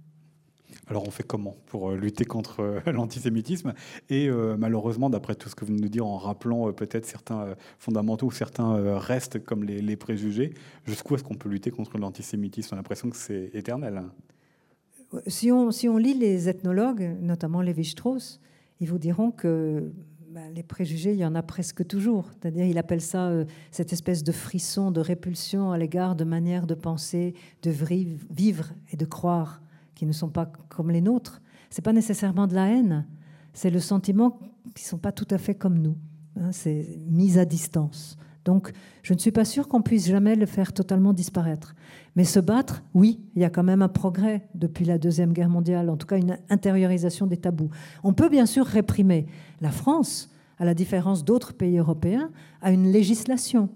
[0.86, 3.72] Alors on fait comment pour euh, lutter contre euh, l'antisémitisme?
[4.10, 8.26] Et euh, malheureusement, d'après tout ce que vous nous dites, en rappelant peut-être certains fondamentaux
[8.26, 10.52] ou certains restes comme les, préjugés,
[10.84, 12.74] jusqu'où est-ce qu'on peut lutter contre l'antisémitisme?
[12.74, 13.98] On a l'impression que c'est éternel.
[13.98, 15.20] Hein.
[15.26, 18.40] Si on, si on lit les ethnologues, notamment Lévi-Strauss,
[18.80, 19.92] ils vous diront que
[20.34, 22.28] bah, les préjugés, il y en a presque toujours.
[22.32, 26.66] C'est-à-dire, il appelle ça euh, cette espèce de frisson, de répulsion à l'égard de manières
[26.66, 29.62] de penser, de vivre et de croire
[29.94, 31.40] qui ne sont pas comme les nôtres.
[31.70, 33.06] C'est pas nécessairement de la haine,
[33.52, 34.32] c'est le sentiment
[34.74, 35.96] qu'ils ne sont pas tout à fait comme nous.
[36.34, 38.16] Hein, c'est mise à distance.
[38.44, 38.72] Donc,
[39.02, 41.74] je ne suis pas sûre qu'on puisse jamais le faire totalement disparaître.
[42.16, 45.48] Mais se battre, oui, il y a quand même un progrès depuis la Deuxième Guerre
[45.48, 47.70] mondiale, en tout cas une intériorisation des tabous.
[48.02, 49.26] On peut bien sûr réprimer.
[49.60, 52.30] La France, à la différence d'autres pays européens,
[52.62, 53.68] a une législation.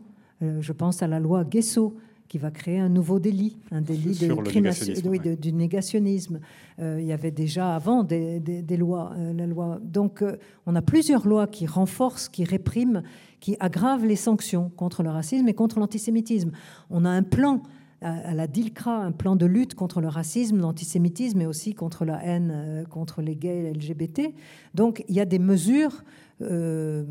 [0.42, 1.96] Euh, je pense à la loi Guesso,
[2.28, 6.40] qui va créer un nouveau délit, un délit de du négationnisme.
[6.78, 8.38] Euh, il y avait déjà avant des,
[8.76, 9.78] lois, euh, la loi.
[9.82, 10.22] Donc,
[10.66, 13.02] on a plusieurs lois qui renforcent, qui répriment
[13.40, 16.50] qui aggrave les sanctions contre le racisme et contre l'antisémitisme.
[16.90, 17.62] On a un plan
[18.00, 22.24] à la DILCRA, un plan de lutte contre le racisme, l'antisémitisme et aussi contre la
[22.24, 24.34] haine euh, contre les gays et LGBT.
[24.74, 26.04] Donc il y a des mesures
[26.42, 27.04] euh,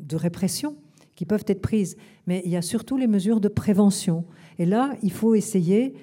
[0.00, 0.76] de répression
[1.16, 1.96] qui peuvent être prises,
[2.26, 4.24] mais il y a surtout les mesures de prévention.
[4.58, 5.94] Et là, il faut essayer,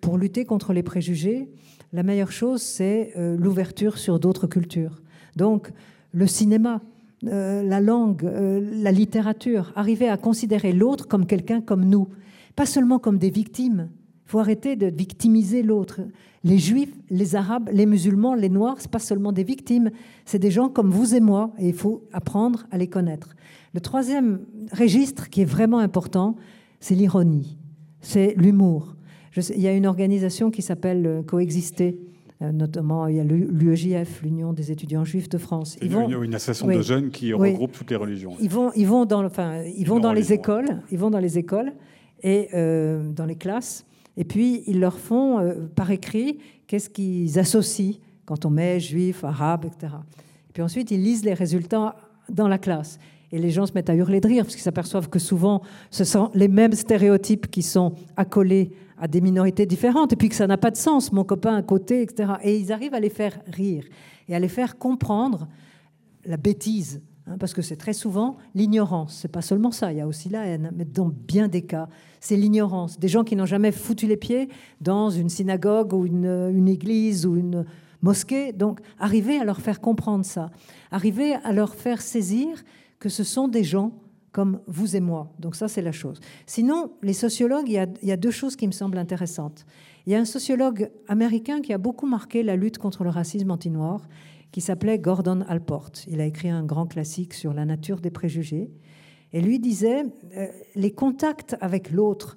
[0.00, 1.48] pour lutter contre les préjugés,
[1.92, 5.02] la meilleure chose, c'est euh, l'ouverture sur d'autres cultures.
[5.34, 5.72] Donc
[6.12, 6.80] le cinéma,
[7.28, 12.08] euh, la langue, euh, la littérature, arriver à considérer l'autre comme quelqu'un comme nous,
[12.56, 13.88] pas seulement comme des victimes.
[14.26, 16.00] Il faut arrêter de victimiser l'autre.
[16.44, 19.90] Les juifs, les arabes, les musulmans, les noirs, ce pas seulement des victimes,
[20.24, 23.34] c'est des gens comme vous et moi, et il faut apprendre à les connaître.
[23.74, 24.40] Le troisième
[24.72, 26.36] registre qui est vraiment important,
[26.80, 27.58] c'est l'ironie,
[28.00, 28.94] c'est l'humour.
[29.36, 31.98] Il y a une organisation qui s'appelle euh, Coexister,
[32.40, 35.76] notamment il y a l'UEJF, l'Union des étudiants juifs de France.
[35.80, 38.36] Ils vont, une association de jeunes qui regroupe toutes les religions.
[38.40, 41.38] Ils vont, ils vont dans, enfin, ils vont dans les écoles, ils vont dans les
[41.38, 41.72] écoles
[42.22, 47.38] et euh, dans les classes, et puis ils leur font euh, par écrit qu'est-ce qu'ils
[47.38, 49.94] associent quand on met juif, arabe, etc.
[50.48, 51.96] Et puis ensuite ils lisent les résultats
[52.28, 52.98] dans la classe.
[53.32, 55.60] Et les gens se mettent à hurler de rire parce qu'ils s'aperçoivent que souvent,
[55.90, 60.34] ce sont les mêmes stéréotypes qui sont accolés à des minorités différentes, et puis que
[60.34, 62.34] ça n'a pas de sens, mon copain à côté, etc.
[62.42, 63.84] Et ils arrivent à les faire rire
[64.28, 65.48] et à les faire comprendre
[66.24, 69.18] la bêtise, hein, parce que c'est très souvent l'ignorance.
[69.20, 71.88] C'est pas seulement ça, il y a aussi la haine, mais dans bien des cas,
[72.20, 72.98] c'est l'ignorance.
[72.98, 74.48] Des gens qui n'ont jamais foutu les pieds
[74.80, 77.64] dans une synagogue ou une, une église ou une
[78.00, 78.52] mosquée.
[78.52, 80.50] Donc, arriver à leur faire comprendre ça,
[80.90, 82.62] arriver à leur faire saisir
[83.00, 83.92] que ce sont des gens
[84.34, 85.32] comme vous et moi.
[85.38, 86.18] Donc ça, c'est la chose.
[86.44, 89.64] Sinon, les sociologues, il y, a, deux choses qui me semblent intéressantes.
[90.06, 93.52] Il y a un sociologue américain qui a beaucoup marqué la lutte contre le racisme
[93.52, 94.08] anti-noir,
[94.50, 95.92] qui s'appelait Gordon Alport.
[96.08, 98.72] Il a écrit un grand classique sur la nature des préjugés.
[99.32, 100.02] Et lui disait,
[100.36, 102.36] euh, les contacts avec l'autre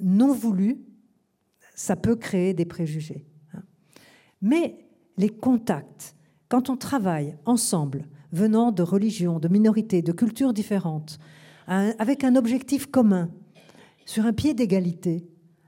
[0.00, 0.78] non voulus,
[1.74, 3.26] ça peut créer des préjugés.
[3.52, 3.62] Hein.
[4.42, 4.78] Mais
[5.16, 6.14] les contacts,
[6.48, 11.18] quand on travaille ensemble, venant de religions, de minorités, de cultures différentes,
[11.66, 13.30] avec un objectif commun,
[14.04, 15.24] sur un pied d'égalité,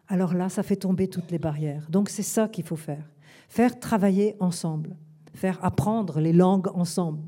[0.08, 1.86] alors là, ça fait tomber toutes les barrières.
[1.88, 3.10] Donc c'est ça qu'il faut faire.
[3.48, 4.96] Faire travailler ensemble,
[5.34, 7.20] faire apprendre les langues ensemble.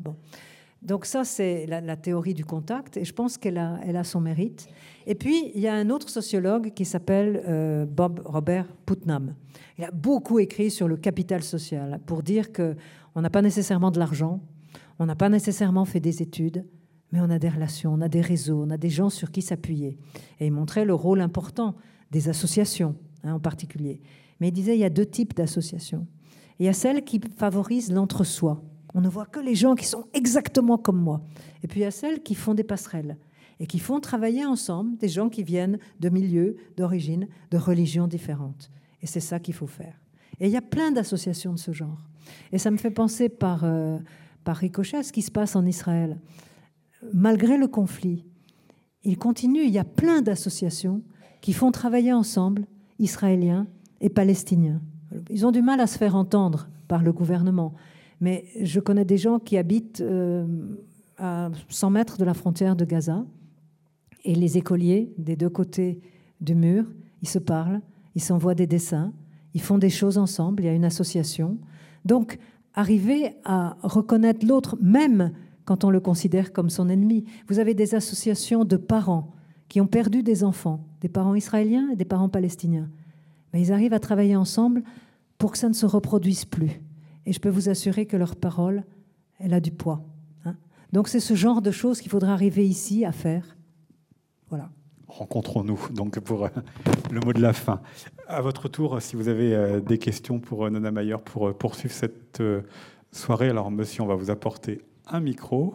[0.83, 4.69] Donc ça, c'est la, théorie du contact, et je pense qu'elle a, son mérite.
[5.07, 9.35] Et puis, il y a un autre sociologue qui s'appelle euh, Bob Robert Putnam.
[9.79, 13.99] Il a beaucoup écrit sur le capital social pour dire qu'on n'a pas nécessairement de
[13.99, 14.41] l'argent,
[14.99, 16.65] on n'a pas nécessairement fait des études,
[17.13, 19.43] mais on a des relations, on a des réseaux, on a des gens sur qui
[19.43, 19.99] s'appuyer.
[20.41, 21.77] Et il montrait le rôle important
[22.11, 24.01] des associations hein, en particulier.
[24.41, 26.07] Mais il disait il y a deux types d'associations.
[26.59, 28.63] Il y a celles qui favorisent l'entre-soi.
[28.95, 31.23] On ne voit que les gens qui sont exactement comme moi.
[31.63, 33.19] Et puis il y a celles qui font des passerelles
[33.61, 38.71] et qui font travailler ensemble des gens qui viennent de milieux, d'origines, de religions différentes.
[39.03, 40.01] Et c'est ça qu'il faut faire.
[40.41, 42.03] Et il y a plein d'associations de ce genre.
[42.53, 43.99] Et ça me fait penser par, euh,
[44.47, 46.19] par ricochet ce qui se passe en Israël.
[47.13, 48.25] Malgré le conflit,
[49.03, 51.03] il continue, il y a plein d'associations
[51.41, 52.65] qui font travailler ensemble
[53.01, 53.67] Israéliens
[54.01, 54.81] et Palestiniens.
[55.31, 57.75] Ils ont du mal à se faire entendre par le gouvernement,
[58.21, 60.47] mais je connais des gens qui habitent euh,
[61.19, 63.27] à 100 mètres de la frontière de Gaza,
[64.25, 66.01] et les écoliers des deux côtés
[66.41, 66.85] du mur,
[67.21, 67.81] ils se parlent,
[68.15, 69.13] ils s'envoient des dessins,
[69.55, 71.59] ils font des choses ensemble, il y a une association.
[72.05, 72.39] Donc,
[72.77, 75.33] arriver à reconnaître l'autre, même
[75.65, 77.25] quand on le considère comme son ennemi.
[77.49, 79.35] Vous avez des associations de parents
[79.69, 82.89] qui ont perdu des enfants, des parents israéliens et des parents palestiniens.
[83.53, 84.85] Mais ils arrivent à travailler ensemble
[85.39, 86.81] pour que ça ne se reproduise plus.
[87.25, 88.85] Et je peux vous assurer que leur parole,
[89.41, 90.05] elle a du poids.
[90.45, 90.55] Hein.
[90.93, 93.57] Donc c'est ce genre de choses qu'il faudra arriver ici à faire.
[94.49, 94.71] Voilà.
[95.09, 96.49] Rencontrons-nous donc pour euh,
[97.11, 97.81] le mot de la fin.
[98.27, 101.95] À votre tour, si vous avez euh, des questions pour euh, Nona Mayer pour poursuivre
[101.95, 102.43] cette
[103.13, 105.75] soirée, alors monsieur, on va vous apporter un micro.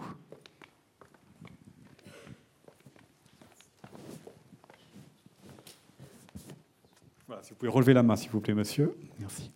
[7.27, 8.95] Voilà, si vous pouvez relever la main, s'il vous plaît, monsieur.
[9.19, 9.49] Merci.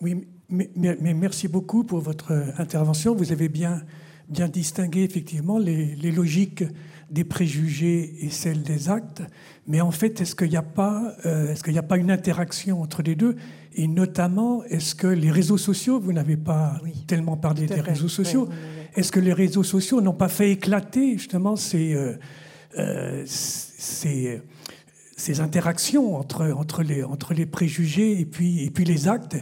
[0.00, 0.70] Oui, mais,
[1.14, 3.14] merci beaucoup pour votre intervention.
[3.14, 3.82] Vous avez bien,
[4.28, 6.64] bien distingué effectivement les, logiques
[7.10, 9.22] des préjugés et celles des actes.
[9.66, 12.10] Mais en fait, est-ce qu'il n'y a, pas, euh, est-ce qu'il n'y a pas une
[12.10, 13.36] interaction entre les deux?
[13.74, 18.48] Et notamment, est-ce que les réseaux sociaux, vous n'avez pas tellement parlé des réseaux sociaux,
[18.94, 22.14] est-ce que les réseaux sociaux n'ont pas fait éclater justement ces, euh,
[22.78, 24.42] euh, ces,
[25.16, 29.36] ces, interactions entre, entre, les, entre les préjugés et puis, et puis les actes?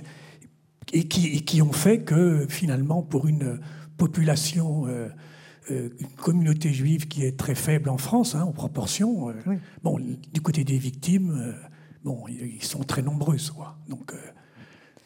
[0.93, 3.61] Et qui, qui, ont fait que finalement, pour une
[3.97, 5.09] population, euh,
[5.71, 9.35] euh, une communauté juive qui est très faible en France, hein, en proportion, euh,
[9.83, 11.55] bon, du côté des victimes,
[12.05, 13.79] bon, ils sont très nombreux, quoi.
[13.89, 14.13] Donc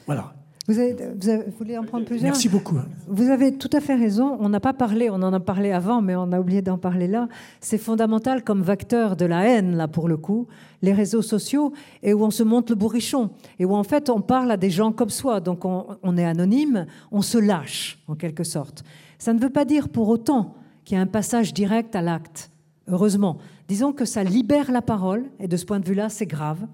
[0.07, 0.35] voilà.
[0.71, 2.77] Vous, voulez en prendre plusieurs Merci beaucoup.
[3.09, 4.37] Vous avez tout à fait raison.
[4.39, 7.09] On n'a pas parlé, on en a parlé avant, mais on a oublié d'en parler
[7.09, 7.27] là.
[7.61, 10.47] C'est fondamental comme vecteur de la haine, là, pour le coup,
[10.83, 11.73] les réseaux sociaux,
[12.05, 14.71] et où on se monte le bourrichon, et où en fait on parle à des
[14.71, 15.41] gens comme soi.
[15.41, 18.85] Donc on, on est anonyme, on se lâche, en quelque sorte.
[19.19, 20.55] Ça ne veut pas dire pour autant
[20.85, 22.53] qu'il y a un passage direct à l'acte.
[22.87, 23.39] Heureusement.
[23.67, 26.65] Disons que ça libère la parole, et de ce point de vue-là, c'est grave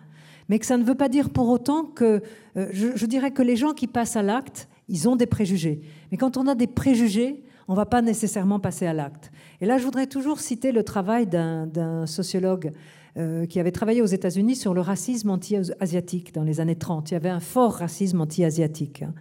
[0.48, 2.22] mais que ça ne veut pas dire pour autant que,
[2.56, 5.80] euh, je, dirais que les gens qui passent à l'acte, ils ont des préjugés.
[6.10, 9.32] Mais quand on a des préjugés, on ne va pas nécessairement passer à l'acte.
[9.60, 12.72] Et là, je voudrais toujours citer le travail d'un sociologue
[13.16, 17.10] euh, qui avait travaillé aux États-Unis sur le racisme anti-asiatique dans les années 30.
[17.10, 19.02] Il y avait un fort racisme anti-asiatique.
[19.02, 19.14] Hein.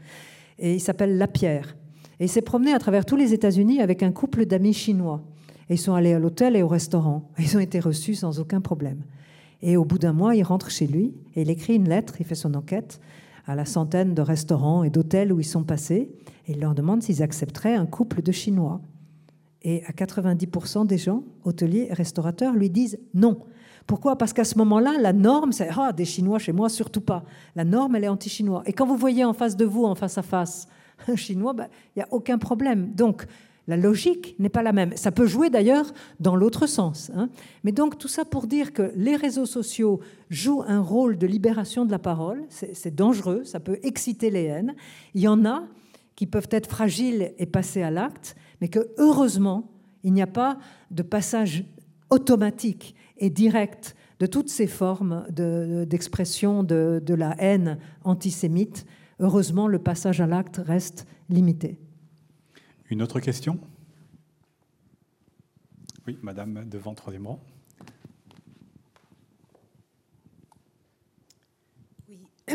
[0.60, 1.76] Et il s'appelle Lapierre.
[2.20, 5.24] Et il s'est promené à travers tous les États-Unis avec un couple d'amis chinois.
[5.70, 7.30] Et ils sont allés à l'hôtel et au restaurant.
[7.40, 9.02] ils ont été reçus sans aucun problème.
[9.68, 12.26] Et au bout d'un mois, il rentre chez lui et il écrit une lettre, il
[12.26, 13.02] fait son enquête
[13.48, 16.12] à la centaine de restaurants et d'hôtels où ils sont passés,
[16.48, 18.80] et il leur demande s'ils accepteraient un couple de Chinois.
[19.64, 23.40] Et à 90% des gens, hôteliers et restaurateurs, lui disent non.
[23.88, 24.20] Pourquoi?
[24.20, 27.24] Parce qu'à ce moment-là, la norme, c'est ah, des Chinois chez moi, surtout pas.
[27.56, 28.62] La norme, elle est anti-chinois.
[28.68, 30.68] Et quand vous voyez en face de vous, en face à face,
[31.08, 32.94] un Chinois, ben, il n'y a aucun problème.
[32.94, 33.26] Donc,
[33.68, 34.96] la logique n'est pas la même.
[34.96, 37.12] Ça peut jouer d'ailleurs dans l'autre sens.
[37.16, 37.30] Hein.
[37.64, 40.00] Mais donc tout ça pour dire que les réseaux sociaux
[40.30, 42.44] jouent un rôle de libération de la parole.
[42.50, 44.76] C'est dangereux, ça peut exciter les haines.
[45.16, 45.64] Il y en a
[46.16, 49.72] qui peuvent être fragiles et passer à l'acte, mais que heureusement,
[50.04, 50.58] il n'y a pas
[50.92, 51.66] de passage
[52.10, 58.86] automatique et direct de toutes ces formes d'expression de, de la haine antisémite.
[59.20, 61.80] Heureusement, le passage à l'acte reste limité.
[62.92, 63.60] Une autre question?
[66.06, 67.44] Oui, Madame devant, troisième rang.
[72.08, 72.20] Oui.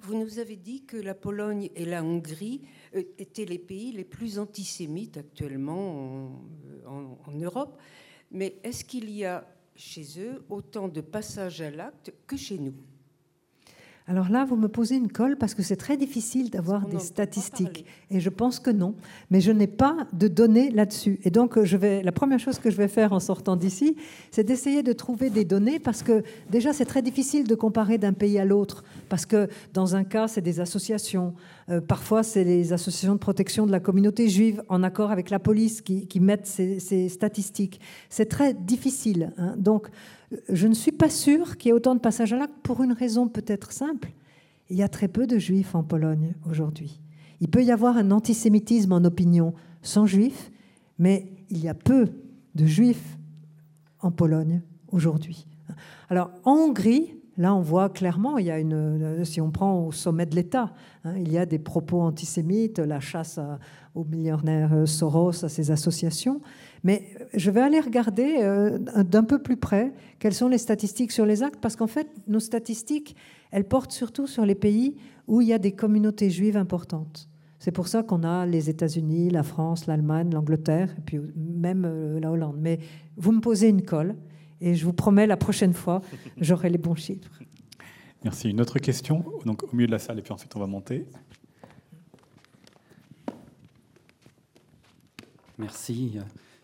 [0.00, 2.62] Vous nous avez dit que la Pologne et la Hongrie
[2.96, 6.40] euh, étaient les pays les plus antisémites actuellement
[6.84, 7.80] en, en Europe.
[8.32, 9.46] Mais est-ce qu'il y a
[9.76, 12.74] chez eux autant de passages à l'acte que chez nous?
[14.08, 17.86] Alors là, vous me posez une colle parce que c'est très difficile d'avoir des statistiques.
[18.10, 18.94] Et je pense que non.
[19.30, 21.20] Mais je n'ai pas de données là-dessus.
[21.22, 23.96] Et donc, je vais, la première chose que je vais faire en sortant d'ici,
[24.32, 28.12] c'est d'essayer de trouver des données parce que déjà, c'est très difficile de comparer d'un
[28.12, 28.82] pays à l'autre.
[29.08, 31.34] Parce que dans un cas, c'est des associations.
[31.68, 35.38] Euh, parfois, c'est les associations de protection de la communauté juive en accord avec la
[35.38, 37.80] police qui, mettent ces, statistiques.
[38.10, 39.32] C'est très difficile.
[39.38, 39.54] Hein.
[39.56, 39.88] Donc,
[40.48, 42.92] je ne suis pas sûre qu'il y ait autant de passages à l'acte pour une
[42.92, 44.12] raison peut-être simple.
[44.70, 47.00] Il y a très peu de juifs en Pologne aujourd'hui.
[47.40, 49.52] Il peut y avoir un antisémitisme en opinion
[49.82, 50.50] sans juifs,
[50.98, 52.08] mais il y a peu
[52.54, 53.18] de juifs
[54.00, 55.46] en Pologne aujourd'hui.
[56.08, 59.92] Alors en Hongrie, là on voit clairement, il y a une, si on prend au
[59.92, 60.72] sommet de l'État,
[61.04, 63.40] hein, il y a des propos antisémites, la chasse
[63.94, 66.40] aux millionnaires Soros, à ces associations.
[66.84, 71.26] Mais je vais aller regarder euh, d'un peu plus près quelles sont les statistiques sur
[71.26, 73.14] les actes, parce qu'en fait, nos statistiques,
[73.50, 74.96] elles portent surtout sur les pays
[75.28, 77.28] où il y a des communautés juives importantes.
[77.60, 82.18] C'est pour ça qu'on a les États-Unis, la France, l'Allemagne, l'Angleterre, et puis même euh,
[82.18, 82.56] la Hollande.
[82.58, 82.80] Mais
[83.16, 84.16] vous me posez une colle,
[84.60, 86.02] et je vous promets, la prochaine fois,
[86.38, 87.30] j'aurai les bons chiffres.
[88.24, 88.50] Merci.
[88.50, 91.06] Une autre question, donc au milieu de la salle, et puis ensuite on va monter.
[95.58, 96.18] Merci.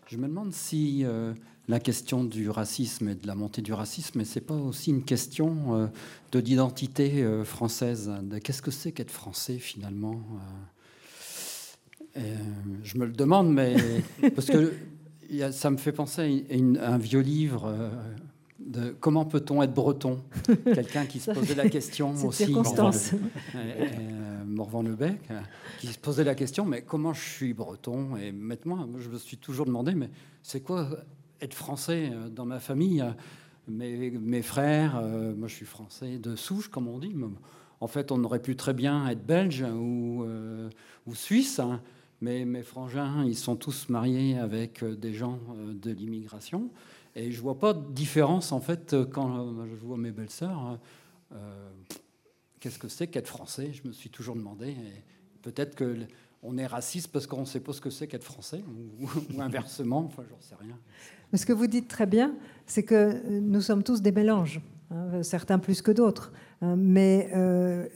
[0.09, 1.35] Je me demande si euh,
[1.67, 5.75] la question du racisme et de la montée du racisme, c'est pas aussi une question
[5.75, 5.87] euh,
[6.31, 8.11] de l'identité euh, française.
[8.43, 10.19] qu'est-ce que c'est qu'être français finalement
[12.15, 13.75] Je me le demande, mais
[14.35, 14.73] parce que
[15.51, 16.43] ça me fait penser
[16.81, 17.71] à, un vieux livre.
[18.69, 20.21] De comment peut-on être breton
[20.63, 22.45] Quelqu'un qui se posait la question aussi.
[22.45, 23.13] Circonstance.
[24.45, 25.21] Morvan-Lebec,
[25.79, 29.37] qui se posait la question, mais comment je suis breton Et maintenant, je me suis
[29.37, 30.09] toujours demandé, mais
[30.43, 30.87] c'est quoi
[31.41, 33.03] être français euh, dans ma famille
[33.67, 37.13] mes, mes, frères, euh, moi je suis français de souche, comme on dit.
[37.81, 40.69] En fait, on aurait pu très bien être belge ou, euh,
[41.05, 41.79] ou suisse, hein,
[42.19, 45.39] mais mes frangins, ils sont tous mariés avec des gens
[45.71, 46.71] de l'immigration.
[47.15, 50.79] Et je vois pas de différence, en fait, quand je vois mes belles-sœurs.
[51.31, 51.37] Hein,
[52.59, 53.71] qu'est-ce que c'est qu'être français?
[53.73, 54.75] Je me suis toujours demandé.
[55.41, 55.95] Peut-être que
[56.43, 58.63] on est raciste parce qu'on ne sait pas ce que c'est qu'être français,
[59.01, 59.07] ou,
[59.41, 60.77] inversement, enfin, j'en sais rien.
[61.33, 62.33] Ce que vous dites très bien,
[62.65, 66.31] c'est que nous sommes tous des mélanges, hein, certains plus que d'autres,
[66.61, 67.87] hein, mais euh,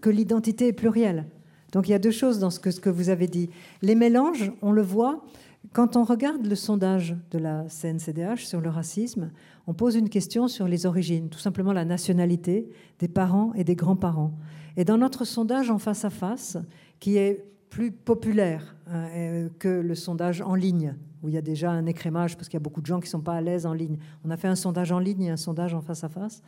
[0.00, 1.26] que l'identité est plurielle.
[1.72, 3.50] Donc il y a deux choses dans ce que vous avez dit.
[3.82, 5.24] Les mélanges, on le voit,
[5.72, 9.30] quand on regarde le sondage de la CNCDH sur le racisme,
[9.66, 12.68] on pose une question sur les origines, tout simplement la nationalité
[12.98, 14.34] des parents et des grands-parents.
[14.76, 16.58] Et dans notre sondage en face à face,
[17.00, 21.42] qui est plus populaire hein, euh, que le sondage en ligne, où il y a
[21.42, 23.40] déjà un écrémage, parce qu'il y a beaucoup de gens qui ne sont pas à
[23.40, 23.96] l'aise en ligne.
[24.24, 26.42] On a fait un sondage en ligne et un sondage en face à face.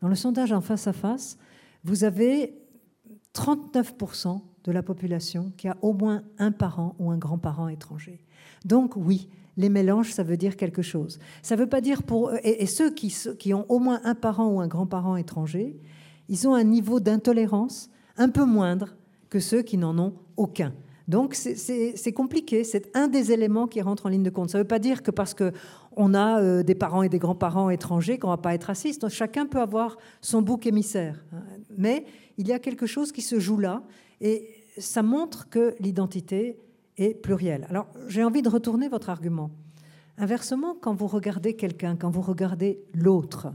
[0.00, 1.36] Dans le sondage en face à face,
[1.84, 2.54] vous avez
[3.34, 8.24] 39% de la population qui a au moins un parent ou un grand-parent étranger.
[8.64, 11.18] Donc oui, les mélanges, ça veut dire quelque chose.
[11.42, 14.68] Ça veut pas dire pour et, ceux qui, ont au moins un parent ou un
[14.68, 15.76] grand-parent étranger,
[16.28, 18.96] ils ont un niveau d'intolérance un peu moindre
[19.28, 20.72] que ceux qui n'en ont aucun.
[21.08, 24.50] Donc c'est compliqué, c'est un des éléments qui rentre en ligne de compte.
[24.50, 27.68] Ça ne veut pas dire que parce qu'on a euh, des parents et des grands-parents
[27.68, 29.08] étrangers qu'on ne va pas être raciste.
[29.08, 31.24] Chacun peut avoir son bouc émissaire.
[31.76, 32.04] Mais
[32.38, 33.82] il y a quelque chose qui se joue là
[34.20, 36.56] et ça montre que l'identité
[37.00, 37.66] et pluriel.
[37.68, 39.50] Alors, j'ai envie de retourner votre argument.
[40.18, 43.48] Inversement, quand vous regardez quelqu'un, quand vous regardez l'autre,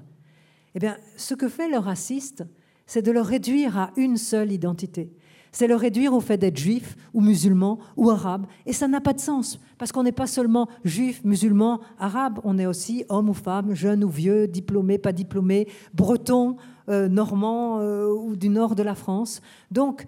[0.73, 2.43] eh bien, ce que fait le raciste,
[2.87, 5.13] c'est de le réduire à une seule identité.
[5.51, 8.45] C'est le réduire au fait d'être juif ou musulman ou arabe.
[8.65, 12.57] Et ça n'a pas de sens, parce qu'on n'est pas seulement juif, musulman, arabe, on
[12.57, 16.57] est aussi homme ou femme, jeune ou vieux, diplômé, pas diplômé, breton,
[16.89, 19.41] euh, normand euh, ou du nord de la France.
[19.71, 20.07] Donc,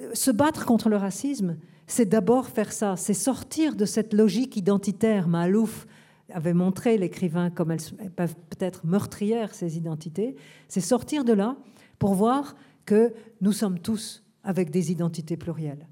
[0.00, 1.56] euh, se battre contre le racisme,
[1.88, 5.26] c'est d'abord faire ça, c'est sortir de cette logique identitaire.
[5.26, 5.86] Malouf
[6.32, 10.36] avait montré l'écrivain comme elles peuvent peut-être meurtrières, ces identités.
[10.68, 11.56] C'est sortir de là
[11.98, 12.54] pour voir
[12.84, 15.88] que nous sommes tous avec des identités plurielles.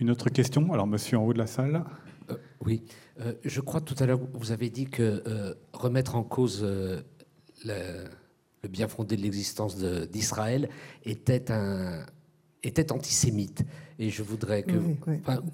[0.00, 0.72] Une autre question?
[0.72, 1.84] Alors, monsieur en haut de la salle.
[2.30, 2.82] Euh, oui,
[3.20, 7.04] euh, je crois tout à l'heure, vous avez dit que euh, remettre en cause le,
[7.64, 10.68] le, bien fondé de l'existence d'Israël
[11.04, 12.04] était, un,
[12.62, 13.64] était antisémite.
[13.98, 14.76] Et je voudrais que.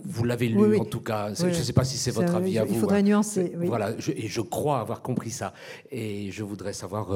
[0.04, 1.34] vous l'avez lu en tout cas.
[1.34, 2.74] je ne sais pas si c'est votre avis à vous.
[2.74, 3.02] Il faudrait hein.
[3.02, 3.52] nuancer.
[3.56, 5.52] Voilà, et je crois avoir compris ça.
[5.90, 7.08] Et je voudrais savoir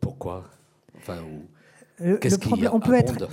[0.00, 0.44] pourquoi.
[0.96, 1.18] Enfin,
[2.00, 3.28] le problème, on, peut être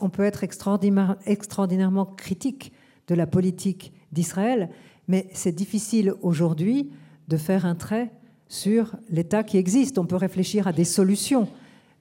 [0.00, 2.72] on peut être extraordinairement critique
[3.08, 4.70] de la politique d'Israël,
[5.06, 6.90] mais c'est difficile aujourd'hui
[7.28, 8.10] de faire un trait
[8.48, 9.98] sur l'État qui existe.
[9.98, 11.48] On peut réfléchir à des solutions,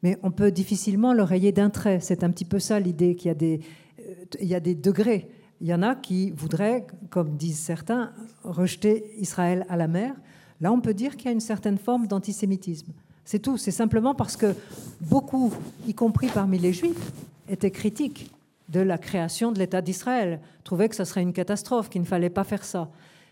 [0.03, 1.99] mais on peut difficilement le rayer d'un trait.
[2.01, 3.61] C'est un petit peu ça l'idée qu'il y a des,
[3.99, 5.29] euh, il y a des degrés.
[5.59, 8.11] Il y en a qui voudraient, comme disent certains,
[8.43, 10.13] rejeter Israël à la mer.
[10.61, 12.91] Là, on peut dire qu'il y a une certaine forme d'antisémitisme.
[13.25, 13.57] C'est tout.
[13.57, 14.55] C'est simplement parce que
[15.01, 15.51] beaucoup,
[15.87, 17.11] y compris parmi les Juifs,
[17.49, 18.31] étaient critiques
[18.69, 22.29] de la création de l'État d'Israël, trouvaient que ce serait une catastrophe, qu'il ne fallait
[22.29, 22.89] pas faire ça.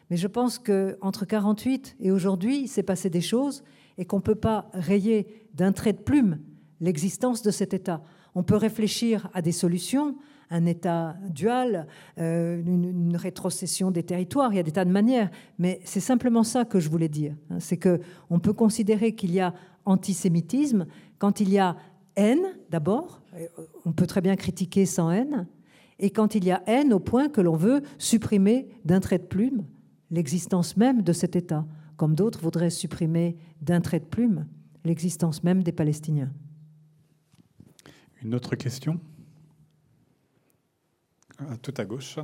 [0.10, 3.64] Mais je pense qu'entre 48 et aujourd'hui, il s'est passé des choses
[3.98, 6.40] et qu'on ne peut pas rayer d'un trait de plume
[6.80, 8.02] l'existence de cet État.
[8.36, 10.16] On peut réfléchir à des solutions,
[10.50, 11.88] un État dual,
[12.20, 16.44] euh, une, rétrocession des territoires, il y a des tas de manières, mais c'est simplement
[16.44, 17.36] ça que je voulais dire.
[17.50, 17.60] Hein.
[17.60, 19.54] C'est qu'on peut considérer qu'il y a
[19.86, 20.86] antisémitisme
[21.18, 21.78] quand il y a
[22.16, 23.22] haine, d'abord,
[23.86, 25.48] on peut très bien critiquer sans haine,
[26.00, 29.24] et quand il y a haine au point que l'on veut supprimer d'un trait de
[29.24, 29.66] plume
[30.12, 31.66] l'existence même de cet État,
[31.98, 34.46] comme d'autres voudraient supprimer d'un trait de plume
[34.84, 36.32] l'existence même des Palestiniens.
[38.26, 39.00] Une autre question
[41.62, 42.18] Tout à gauche.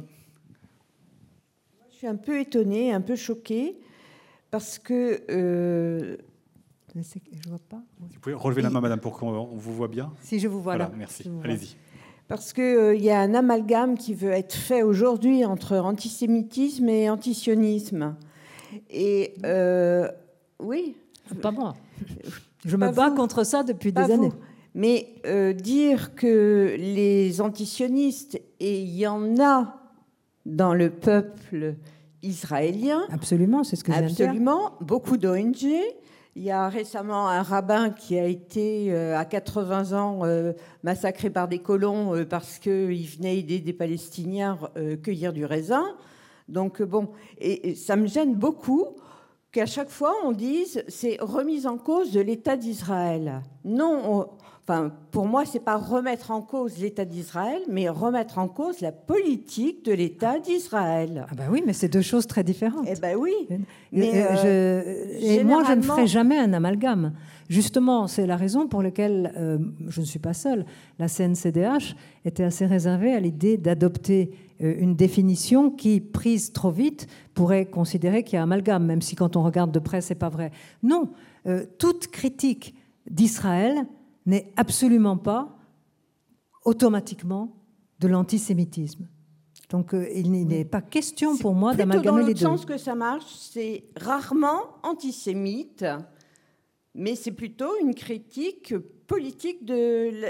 [1.91, 3.77] Je suis un peu étonnée, un peu choquée,
[4.49, 6.17] parce que euh,
[6.95, 7.83] je vois pas.
[7.99, 10.11] Vous pouvez relever la main, madame, pour qu'on vous voit bien?
[10.23, 10.91] Si je vous vois là.
[10.97, 11.29] Merci.
[11.43, 11.75] Allez-y.
[12.27, 16.89] Parce qu'il euh, il y a un amalgame qui veut être fait aujourd'hui entre antisémitisme
[16.89, 18.15] et antisionisme.
[18.89, 20.09] Et euh,
[20.57, 20.95] oui.
[21.43, 21.75] Pas moi.
[22.65, 24.31] Je me bats contre ça depuis des années.
[24.73, 29.77] Mais euh, dire que les antisionistes, et il y en a
[30.45, 31.75] dans le peuple
[32.23, 33.01] israélien.
[33.09, 35.65] Absolument, c'est ce que Absolument, beaucoup d'ONG,
[36.35, 40.53] il y a récemment un rabbin qui a été euh, à 80 ans euh,
[40.83, 45.83] massacré par des colons parce qu'il venait aider des Palestiniens à cueillir du raisin.
[46.47, 48.95] Donc bon, et, ça me gêne beaucoup
[49.51, 53.41] qu'à chaque fois on dise c'est remise en cause de l'État d'Israël.
[53.65, 54.29] Non,
[54.63, 58.91] Enfin, pour moi, c'est pas remettre en cause l'État d'Israël, mais remettre en cause la
[58.91, 61.25] politique de l'État d'Israël.
[61.31, 62.85] Ah ben oui, mais c'est deux choses très différentes.
[62.87, 63.33] Eh ben oui.
[63.91, 67.13] Mais euh, et moi, je ne ferai jamais un amalgame.
[67.49, 69.57] Justement, c'est la raison pour laquelle euh,
[69.87, 70.65] je ne suis pas seule.
[70.99, 74.29] La CNCDH était assez réservée à l'idée d'adopter
[74.61, 79.15] euh, une définition qui, prise trop vite, pourrait considérer qu'il y a amalgame, même si
[79.15, 80.51] quand on regarde de près, c'est pas vrai.
[80.83, 81.09] Non,
[81.79, 82.75] toute critique
[83.09, 83.87] d'Israël
[84.25, 85.57] n'est absolument pas
[86.65, 87.55] automatiquement
[87.99, 89.07] de l'antisémitisme.
[89.69, 92.43] Donc euh, il n'est pas question pour moi d'amalgamer les deux.
[92.43, 95.85] Dans le sens que ça marche, c'est rarement antisémite,
[96.93, 98.75] mais c'est plutôt une critique
[99.07, 99.73] politique de,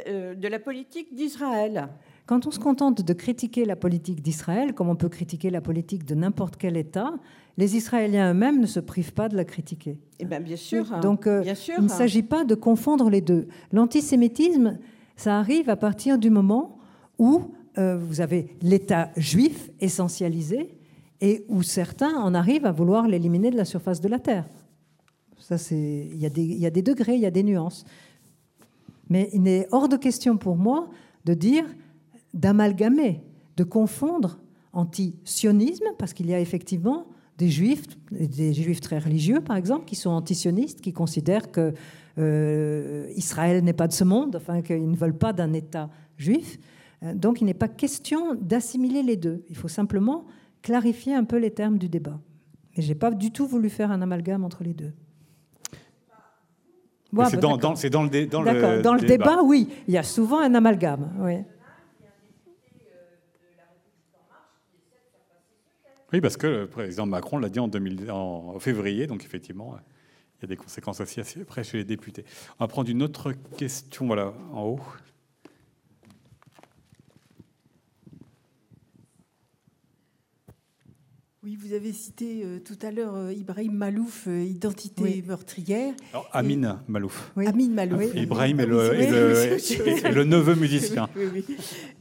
[0.08, 1.90] euh, de la politique d'Israël.
[2.28, 6.06] Quand on se contente de critiquer la politique d'Israël, comme on peut critiquer la politique
[6.06, 7.14] de n'importe quel État,
[7.58, 9.98] les Israéliens eux-mêmes ne se privent pas de la critiquer.
[10.20, 11.00] Eh bien, bien sûr.
[11.02, 11.76] Donc, euh, bien sûr.
[11.78, 13.48] il ne s'agit pas de confondre les deux.
[13.72, 14.78] L'antisémitisme,
[15.16, 16.78] ça arrive à partir du moment
[17.20, 20.78] où euh, vous avez l'État juif essentialisé
[21.22, 24.46] et où certains en arrivent à vouloir l'éliminer de la surface de la terre.
[25.38, 27.44] Ça, c'est il y, a des, il y a des degrés, il y a des
[27.44, 27.86] nuances.
[29.10, 30.90] Mais il n'est hors de question pour moi
[31.26, 31.66] de dire
[32.34, 33.22] d'amalgamer,
[33.58, 34.40] de confondre
[34.74, 37.08] anti-sionisme, parce qu'il y a effectivement
[37.42, 41.74] des juifs, des juifs très religieux par exemple, qui sont anti-sionistes, qui considèrent que
[42.20, 46.60] euh, Israël n'est pas de ce monde, enfin qu'ils ne veulent pas d'un État juif.
[47.04, 49.44] Euh, donc il n'est pas question d'assimiler les deux.
[49.50, 50.26] Il faut simplement
[50.62, 52.20] clarifier un peu les termes du débat.
[52.76, 54.94] Mais je n'ai pas du tout voulu faire un amalgame entre les deux.
[57.28, 59.40] c'est dans, dans, dans, le, dans le, dans le débat.
[59.44, 59.68] oui.
[59.88, 61.12] Il y a souvent un amalgame.
[61.20, 61.38] Oui.
[66.14, 69.78] Oui, parce que le président Macron l'a dit en, 2000, en, février, donc effectivement,
[70.40, 72.26] il y a des conséquences aussi assez près chez les députés.
[72.60, 74.82] On va prendre une autre question, en haut.
[81.44, 85.96] Oui, vous avez cité euh, tout à l'heure euh, Ibrahim Malouf, euh, identité meurtrière.
[86.14, 87.32] Alors, Amin Malouf.
[87.36, 87.48] Oui.
[87.48, 88.14] Amin Malouf.
[88.14, 91.10] Ibrahim est le, neveu musicien.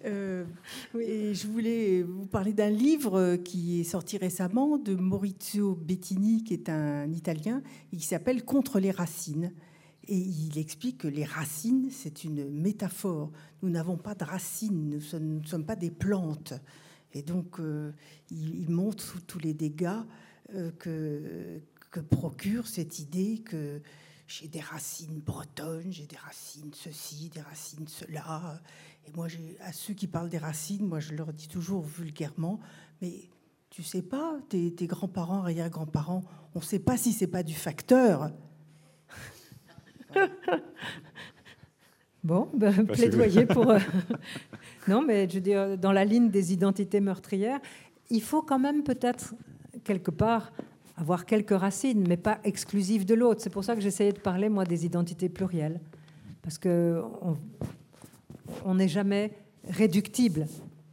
[0.05, 0.45] et
[1.33, 6.69] je voulais vous parler d'un livre qui est sorti récemment de Maurizio Bettini, qui est
[6.69, 7.63] un Italien,
[7.95, 9.55] et qui s'appelle Contre les racines.
[10.07, 13.33] Et il explique que les racines, c'est une métaphore.
[13.63, 16.53] Nous n'avons pas de racines, nous ne sommes pas des plantes.
[17.13, 17.93] Et donc, euh,
[18.31, 20.01] il, montre tous les dégâts
[20.55, 21.61] euh, que,
[21.91, 23.81] que procure cette idée que
[24.27, 28.61] j'ai des racines bretonnes, j'ai des racines ceci, des racines cela.
[29.07, 29.27] Et moi,
[29.61, 32.61] à ceux qui parlent des racines, moi, je leur dis toujours vulgairement,
[33.03, 33.29] mais
[33.71, 36.23] tu sais pas, tes, grands-parents, arrière-grands-parents,
[36.55, 38.31] on ne sait pas si c'est pas du facteur.
[42.25, 43.75] bon, ben, plaidoyer pour.
[44.89, 47.61] Non, mais je veux dire, dans la ligne des identités meurtrières,
[48.11, 49.35] il faut quand même peut-être
[49.85, 50.53] quelque part
[50.97, 53.41] avoir quelques racines, mais pas exclusives de l'autre.
[53.41, 55.81] C'est pour ça que j'essayais de parler, moi, des identités plurielles.
[56.43, 57.03] Parce que
[58.65, 59.33] on n'est jamais
[59.69, 60.47] réductible.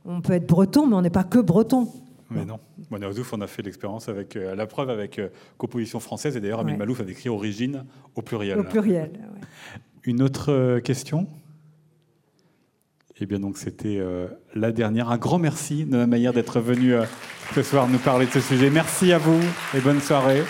[0.06, 1.90] On peut être breton, mais on n'est pas que breton.
[2.30, 2.60] Mais non.
[2.90, 3.00] Moi,
[3.34, 6.78] on a fait l'expérience avec euh, la preuve avec euh, composition française, et d'ailleurs, Amin
[6.78, 7.86] Malouf avait écrit origine
[8.16, 8.60] au pluriel.
[8.60, 9.12] Au pluriel.
[10.04, 11.28] Une autre euh, question?
[13.19, 15.10] Eh bien, donc, c'était euh, la dernière.
[15.10, 17.03] Un grand merci, Nona Maillard, d'être venu euh,
[17.56, 18.69] ce soir nous parler de ce sujet.
[18.69, 19.39] Merci à vous
[19.76, 20.44] et bonne soirée.